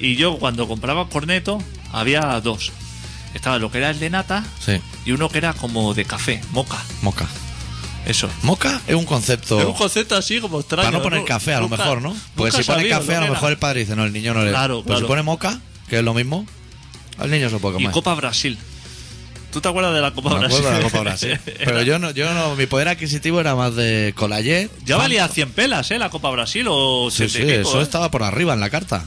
[0.00, 1.62] Y yo cuando compraba corneto,
[1.92, 2.72] había dos.
[3.32, 6.40] Estaba lo que era el de nata Sí, y uno que era como de café,
[6.50, 6.82] moca.
[7.00, 7.28] moca.
[8.06, 8.28] Eso.
[8.42, 9.60] Moca es un concepto.
[9.60, 10.84] Es un concepto así como extraño.
[10.88, 12.16] Para no poner café, a lo Nunca- mejor, ¿no?
[12.34, 13.52] Porque si pone café, a lo mejor era.
[13.52, 14.50] el padre dice, no, el niño no le.
[14.50, 16.44] Claro, Pues si pone moca, que es lo mismo,
[17.18, 17.90] al niño se lo puede Y comer.
[17.92, 18.58] Copa Brasil.
[19.52, 20.56] ¿Tú te acuerdas de la Copa Me Brasil?
[20.58, 21.38] acuerdo de la Copa Brasil.
[21.64, 24.70] Pero yo no, yo no, mi poder adquisitivo era más de Colayet.
[24.84, 25.98] Ya valía 100 pelas, ¿eh?
[25.98, 27.82] La Copa Brasil o Sí, 70 sí, y pico, eso ¿eh?
[27.82, 29.04] estaba por arriba en la carta.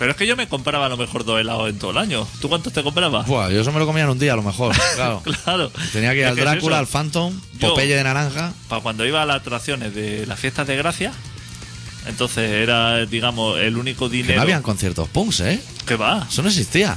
[0.00, 2.26] Pero es que yo me compraba a lo mejor dos helados en todo el año.
[2.40, 3.26] ¿Tú cuántos te comprabas?
[3.26, 5.22] Buah, yo eso me lo comía en un día a lo mejor, claro.
[5.44, 5.70] Claro.
[5.92, 8.54] Tenía que ir al es Drácula, al Phantom, Yo- Popeye de naranja.
[8.68, 11.12] Para cuando iba a las atracciones de las fiestas de Gracia,
[12.06, 15.62] entonces era, digamos, el único Que dinero no habían conciertos punks, ¿eh?
[15.86, 16.26] que va.
[16.30, 16.96] Eso no existía.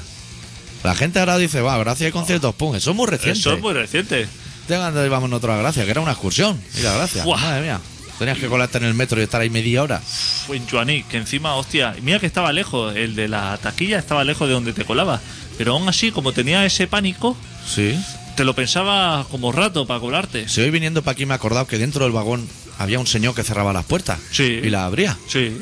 [0.84, 2.76] La gente ahora dice, va, gracias hay conciertos punk.
[2.76, 3.38] Eso es muy reciente.
[3.40, 4.28] Eso es muy reciente.
[4.68, 6.58] De cuando íbamos nosotros a Gracia, que era una excursión.
[6.78, 7.26] Ir a Gracia.
[7.26, 7.38] Buah.
[7.42, 7.82] Madre mía.
[8.20, 10.00] Tenías que colarte en el metro y estar ahí media hora.
[10.00, 14.24] Fue en Chuaní, que encima, hostia, mira que estaba lejos, el de la taquilla estaba
[14.24, 15.22] lejos de donde te colabas.
[15.58, 17.36] Pero aún así, como tenía ese pánico,
[17.68, 17.96] Sí.
[18.36, 20.48] te lo pensaba como rato para colarte.
[20.48, 22.48] Si hoy viniendo para aquí me he acordado que dentro del vagón
[22.78, 24.20] había un señor que cerraba las puertas.
[24.32, 24.60] Sí.
[24.64, 25.18] Y las abría.
[25.28, 25.56] Sí.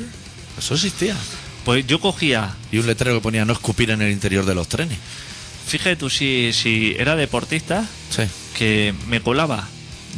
[0.58, 1.16] Eso existía.
[1.64, 4.68] Pues yo cogía, Y un letrero que ponía no escupir en el interior de los
[4.68, 4.98] trenes.
[5.66, 8.22] fíjate tú si, si era deportista, Sí.
[8.58, 9.68] que me colaba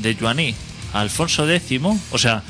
[0.01, 0.55] de Joaní
[0.95, 1.81] Alfonso X,
[2.11, 2.43] o sea,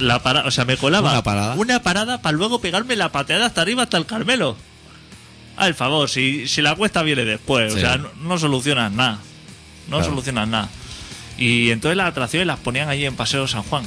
[0.00, 1.54] la para, o sea, me colaba Una parada.
[1.56, 4.56] una parada para luego pegarme la pateada hasta arriba hasta el Carmelo.
[5.56, 7.78] Al favor, si, si la cuesta viene después, Sí.
[7.78, 9.18] o sea, no, no solucionas nada.
[9.88, 10.12] No Claro.
[10.12, 10.68] solucionas nada.
[11.36, 13.84] Y entonces las atracciones las ponían allí en Paseo San Juan,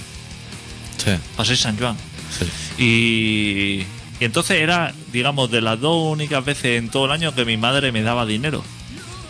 [1.03, 1.11] Sí.
[1.37, 1.95] Paseo San Juan.
[2.37, 2.45] sí.
[2.77, 3.85] Y,
[4.19, 7.55] y entonces era, digamos, de las dos únicas veces en todo el año que mi
[7.57, 8.63] madre me daba dinero.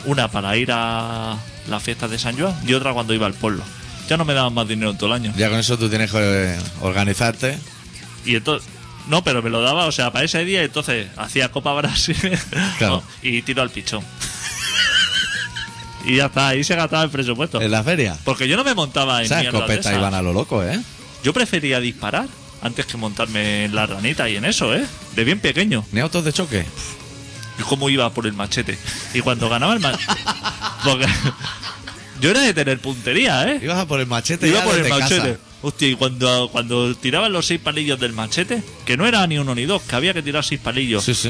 [0.06, 1.38] Una para ir a
[1.70, 3.64] las fiestas de San Juan y otra cuando iba al pueblo.
[4.10, 5.34] Ya no me daban más dinero en todo el año.
[5.38, 7.58] Ya con eso tú tienes que organizarte.
[8.26, 8.68] Y entonces.
[9.08, 12.16] No, pero me lo daba, o sea, para ese día, entonces hacía Copa Brasil
[12.78, 13.02] Claro.
[13.24, 14.04] y tiro al pichón.
[16.06, 17.60] y ya está, ahí se gastaba el presupuesto.
[17.62, 18.16] En la feria.
[18.24, 19.98] Porque yo no me montaba en escopetas esas.
[19.98, 20.80] iban a lo loco, ¿eh?
[21.24, 22.28] Yo prefería disparar
[22.62, 24.86] antes que montarme en la ranita y en eso, ¿eh?
[25.16, 25.84] De bien pequeño.
[25.92, 26.64] Ni autos de choque.
[27.60, 28.78] Y cómo iba por el machete.
[29.16, 30.14] Y cuando ganaba el machete.
[30.84, 31.08] Porque
[32.22, 33.60] yo era de tener puntería, ¿eh?
[33.62, 35.22] Ibas a por el machete Iba ya por el machete.
[35.34, 35.38] casa.
[35.64, 39.54] Hostia, y cuando, cuando tiraban los seis palillos del machete, que no era ni uno
[39.54, 41.30] ni dos, que había que tirar seis palillos, Sí, sí.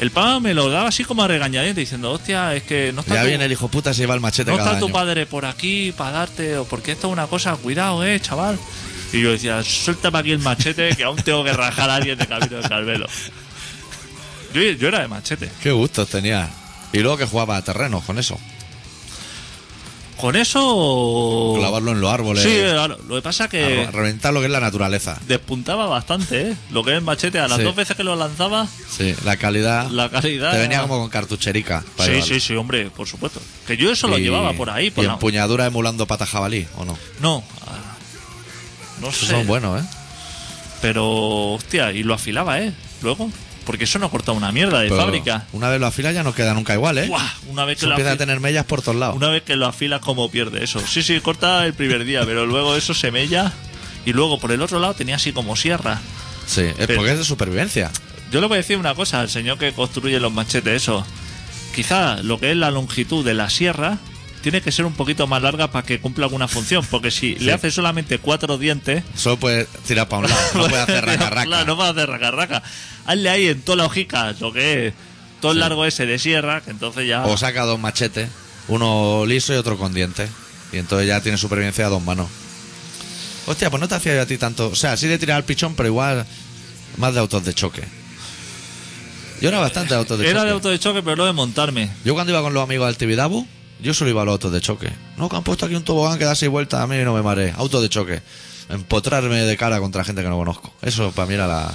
[0.00, 3.14] el pavo me lo daba así como a regañadientes diciendo, hostia, es que no está,
[3.14, 5.24] Ya tu, viene el hijo puta se lleva el machete no cada está tu padre
[5.26, 8.58] por aquí para darte, o porque esto es una cosa, cuidado, eh, chaval.
[9.12, 12.26] Y yo decía, suéltame aquí el machete, que aún tengo que rajar a alguien de
[12.26, 13.06] camino de Calvelo.
[14.54, 15.50] Yo, yo era de machete.
[15.62, 16.48] Qué gustos tenía.
[16.92, 18.38] Y luego que jugaba a terrenos con eso.
[20.20, 21.54] Con eso.
[21.58, 22.42] Clavarlo en los árboles.
[22.42, 22.98] Sí, claro.
[23.08, 25.18] lo que pasa que re- reventar lo que es la naturaleza.
[25.26, 26.56] despuntaba bastante, ¿eh?
[26.70, 27.64] Lo que es machete, a las Sí.
[27.64, 29.88] dos veces que lo lanzaba, Sí, la calidad.
[29.88, 30.52] la calidad.
[30.52, 31.82] Te venía era- como con cartucherica.
[31.96, 32.34] para Sí, llevarlo.
[32.34, 33.40] sí, sí, hombre, por supuesto.
[33.66, 36.66] Que yo eso lo Y- llevaba por ahí, por y la- empuñadura emulando pata jabalí,
[36.76, 36.98] ¿o no?
[37.20, 37.42] No.
[37.66, 37.96] ah,
[39.00, 39.34] No Esos sé.
[39.34, 39.86] son buenos, ¿eh?
[40.82, 42.72] Pero, hostia, y lo afilaba, ¿eh?
[43.02, 43.30] Luego.
[43.64, 45.46] Porque eso no corta una mierda de Pero fábrica.
[45.52, 47.06] Una vez lo afilas ya no queda nunca igual, ¿eh?
[47.08, 49.16] Buah, una vez que lo empieza a tener mellas por todos lados.
[49.16, 50.80] Una vez que lo afilas, como pierde eso.
[50.86, 53.52] Sí, sí, corta el primer día, pero luego eso se mella.
[54.06, 56.00] Y luego por el otro lado tenía así como sierra.
[56.46, 57.90] Sí, es Pero- porque es de supervivencia.
[58.32, 61.04] Yo le voy a decir una cosa al señor que construye los machetes, eso.
[61.74, 63.98] Quizá lo que es la longitud de la sierra
[64.42, 66.84] tiene que ser un poquito más larga para que cumpla alguna función.
[66.90, 69.04] Porque si le hace solamente cuatro dientes.
[69.14, 71.44] Solo puede tirar para un lado, no puede hacer raca raca.
[71.46, 72.62] Claro, no puede hacer raca raca.
[73.06, 74.94] Hazle ahí en toda la hojica lo que es
[75.40, 77.24] todo el largo ese de sierra, que entonces ya.
[77.24, 78.28] O saca dos machetes,
[78.68, 80.28] uno liso y otro con dientes.
[80.72, 82.28] Y entonces ya tiene supervivencia a dos manos.
[83.46, 84.68] Hostia, pues no te hacía yo a ti tanto.
[84.68, 86.24] O sea, sí de tirar al pichón, pero igual
[86.96, 87.82] más de autos de choque.
[89.40, 90.46] Yo era bastante de autos de Era choque.
[90.46, 91.90] de auto de choque, pero no de montarme.
[92.04, 93.46] Yo cuando iba con los amigos al Tibidabo,
[93.82, 94.90] yo solo iba a los autos de choque.
[95.16, 97.14] No, que han puesto aquí un tobogán que da seis vueltas a mí y no
[97.14, 97.52] me mareé.
[97.56, 98.22] Autos de choque.
[98.68, 100.72] Empotrarme de cara contra gente que no conozco.
[100.82, 101.72] Eso para mí era la...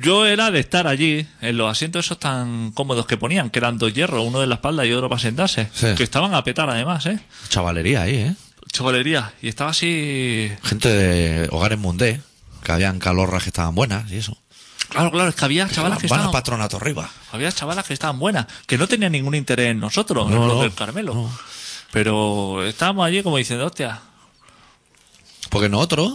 [0.00, 3.78] Yo era de estar allí, en los asientos esos tan cómodos que ponían, que eran
[3.78, 5.68] dos hierros, uno de la espalda y otro para sentarse.
[5.72, 5.94] Sí.
[5.96, 7.18] Que estaban a petar además, ¿eh?
[7.48, 8.34] Chavalería ahí, ¿eh?
[8.70, 9.32] Chavalería.
[9.40, 10.52] Y estaba así.
[10.62, 12.20] Gente de hogares mundé,
[12.62, 14.36] que habían calorras que estaban buenas y eso.
[14.92, 16.30] Claro, claro, es que había chavalas que estaban.
[16.30, 17.10] patronato arriba.
[17.32, 20.60] Había chavalas que estaban buenas, que no tenían ningún interés en nosotros, No, en los
[20.62, 21.14] del Carmelo.
[21.14, 21.30] no.
[21.90, 24.00] Pero estábamos allí como diciendo, hostia,
[25.50, 26.14] Porque nosotros,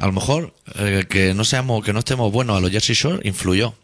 [0.00, 3.20] a lo mejor, eh, que no seamos, que no estemos buenos a los Jersey Shore,
[3.28, 3.74] influyó.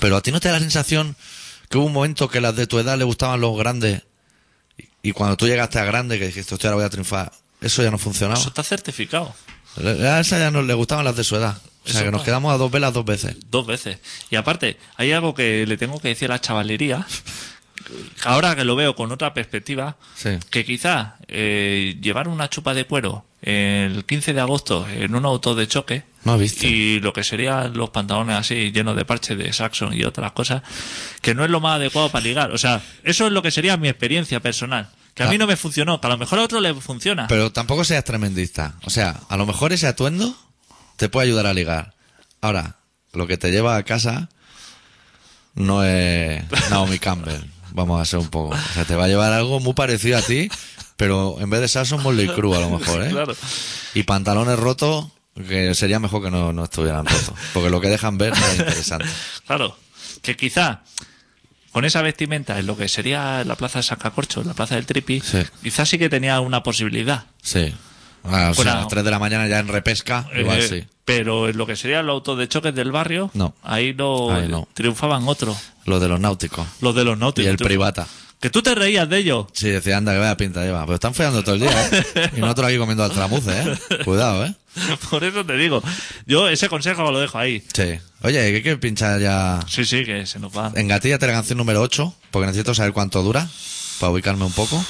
[0.00, 1.14] Pero a ti no te da la sensación
[1.68, 4.02] que hubo un momento que las de tu edad le gustaban los grandes
[4.78, 7.82] y, y cuando tú llegaste a grande que dijiste, hostia, ahora voy a triunfar, eso
[7.82, 8.38] ya no funcionaba.
[8.40, 9.34] eso está certificado.
[9.78, 11.56] A esa ya no le gustaban las de su edad.
[11.84, 13.36] O sea, Eso que nos quedamos a dos velas dos veces.
[13.50, 13.98] Dos veces.
[14.30, 17.04] Y aparte, hay algo que le tengo que decir a la chavalería,
[18.24, 20.30] ahora que lo veo con otra perspectiva, Sí.
[20.50, 25.56] que quizá eh, llevar una chupa de cuero el 15 de agosto en un auto
[25.56, 26.68] de choque No viste.
[26.68, 30.62] y lo que serían los pantalones así llenos de parches de Saxon y otras cosas,
[31.20, 32.52] que no es lo más adecuado para ligar.
[32.52, 34.90] O sea, eso es lo que sería mi experiencia personal.
[35.14, 35.38] Que a mí Ah.
[35.38, 37.26] no me funcionó, que a lo mejor a otro le funciona.
[37.26, 38.76] Pero tampoco seas tremendista.
[38.84, 40.34] O sea, a lo mejor ese atuendo
[41.02, 41.94] te puede ayudar a ligar.
[42.40, 42.76] Ahora,
[43.12, 44.28] lo que te lleva a casa
[45.56, 47.42] no es Naomi Campbell.
[47.72, 48.54] Vamos a ser un poco.
[48.54, 50.48] O sea, te va a llevar algo muy parecido a ti,
[50.96, 53.08] pero en vez de Saxon, Motley Crue a lo mejor, ¿eh?
[53.10, 53.34] Claro.
[53.94, 55.08] Y pantalones rotos,
[55.48, 57.34] que sería mejor que no, no estuvieran rotos.
[57.52, 59.06] Porque lo que dejan ver no es interesante.
[59.44, 59.76] Claro,
[60.22, 60.82] que quizá
[61.72, 65.20] con esa vestimenta en lo que sería la plaza de Sacacorcho, la plaza del Tripi,
[65.20, 65.42] Sí.
[65.64, 67.24] quizás sí que tenía una posibilidad.
[67.42, 67.74] Sí.
[68.24, 70.84] Ah, o sea, a las 3 de la mañana ya en repesca, igual Eh, sí.
[71.04, 73.54] Pero en lo que serían los autos de choques del barrio, No.
[73.64, 74.68] ahí no, Ahí no.
[74.74, 76.66] triunfaban otros, Lo de los náuticos.
[76.80, 77.50] los de los Y náuticos.
[77.50, 78.06] el Tú- privata.
[78.40, 79.46] Que tú te reías de ellos.
[79.52, 80.82] Sí, decía, anda, que vaya pinta lleva.
[80.82, 82.30] Pero están feando todo el día, ¿eh?
[82.36, 83.78] Y nosotros aquí comiendo altramuce, ¿eh?
[84.04, 84.54] Cuidado, ¿eh?
[85.10, 85.80] Por eso te digo.
[86.26, 87.62] Yo ese consejo lo dejo ahí.
[87.72, 88.00] Sí.
[88.22, 89.60] Oye, que hay que pinchar ya...
[89.68, 90.72] Sí, sí, que se nos va.
[90.74, 93.46] Engatíllate la canción número 8, porque necesito saber cuánto dura,
[94.00, 94.84] para ubicarme un poco.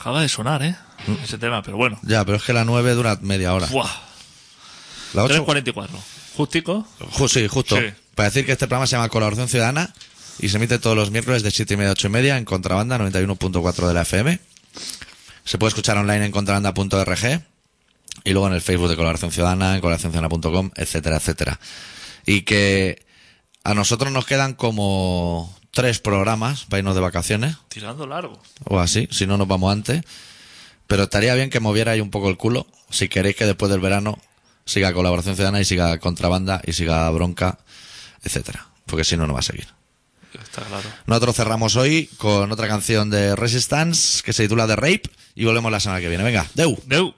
[0.00, 0.74] Acaba de sonar, ¿eh?
[1.22, 1.98] Ese tema, pero bueno.
[2.02, 3.66] Ya, pero es que la 9 dura media hora.
[3.66, 3.90] Buah.
[5.14, 5.46] La 8...
[5.46, 5.88] 3.44.
[6.36, 6.86] Justico.
[7.00, 7.76] Ju- sí, justo.
[7.76, 7.84] Sí.
[8.14, 9.92] Para decir que este programa se llama Colaboración Ciudadana
[10.38, 12.44] y se emite todos los miércoles de 7 y media a 8 y media en
[12.44, 14.38] Contrabanda 91.4 de la FM.
[15.44, 17.42] Se puede escuchar online en contrabanda.org
[18.24, 21.60] y luego en el Facebook de Colaboración Ciudadana, en colaboracionciudadana.com, etcétera, etcétera.
[22.26, 23.04] Y que
[23.64, 28.40] a nosotros nos quedan como tres programas para irnos de vacaciones Tirando largo.
[28.64, 30.02] o así, si no nos vamos antes.
[30.86, 34.18] Pero estaría bien que movierais un poco el culo si queréis que después del verano
[34.64, 37.58] siga colaboración ciudadana y siga contrabanda y siga bronca,
[38.22, 38.66] etcétera.
[38.86, 39.68] Porque si no, no va a seguir.
[40.32, 40.88] Está claro.
[41.06, 45.72] Nosotros cerramos hoy con otra canción de Resistance que se titula The Rape y volvemos
[45.72, 46.24] la semana que viene.
[46.24, 46.78] Venga, Deu.
[46.86, 47.14] Deu.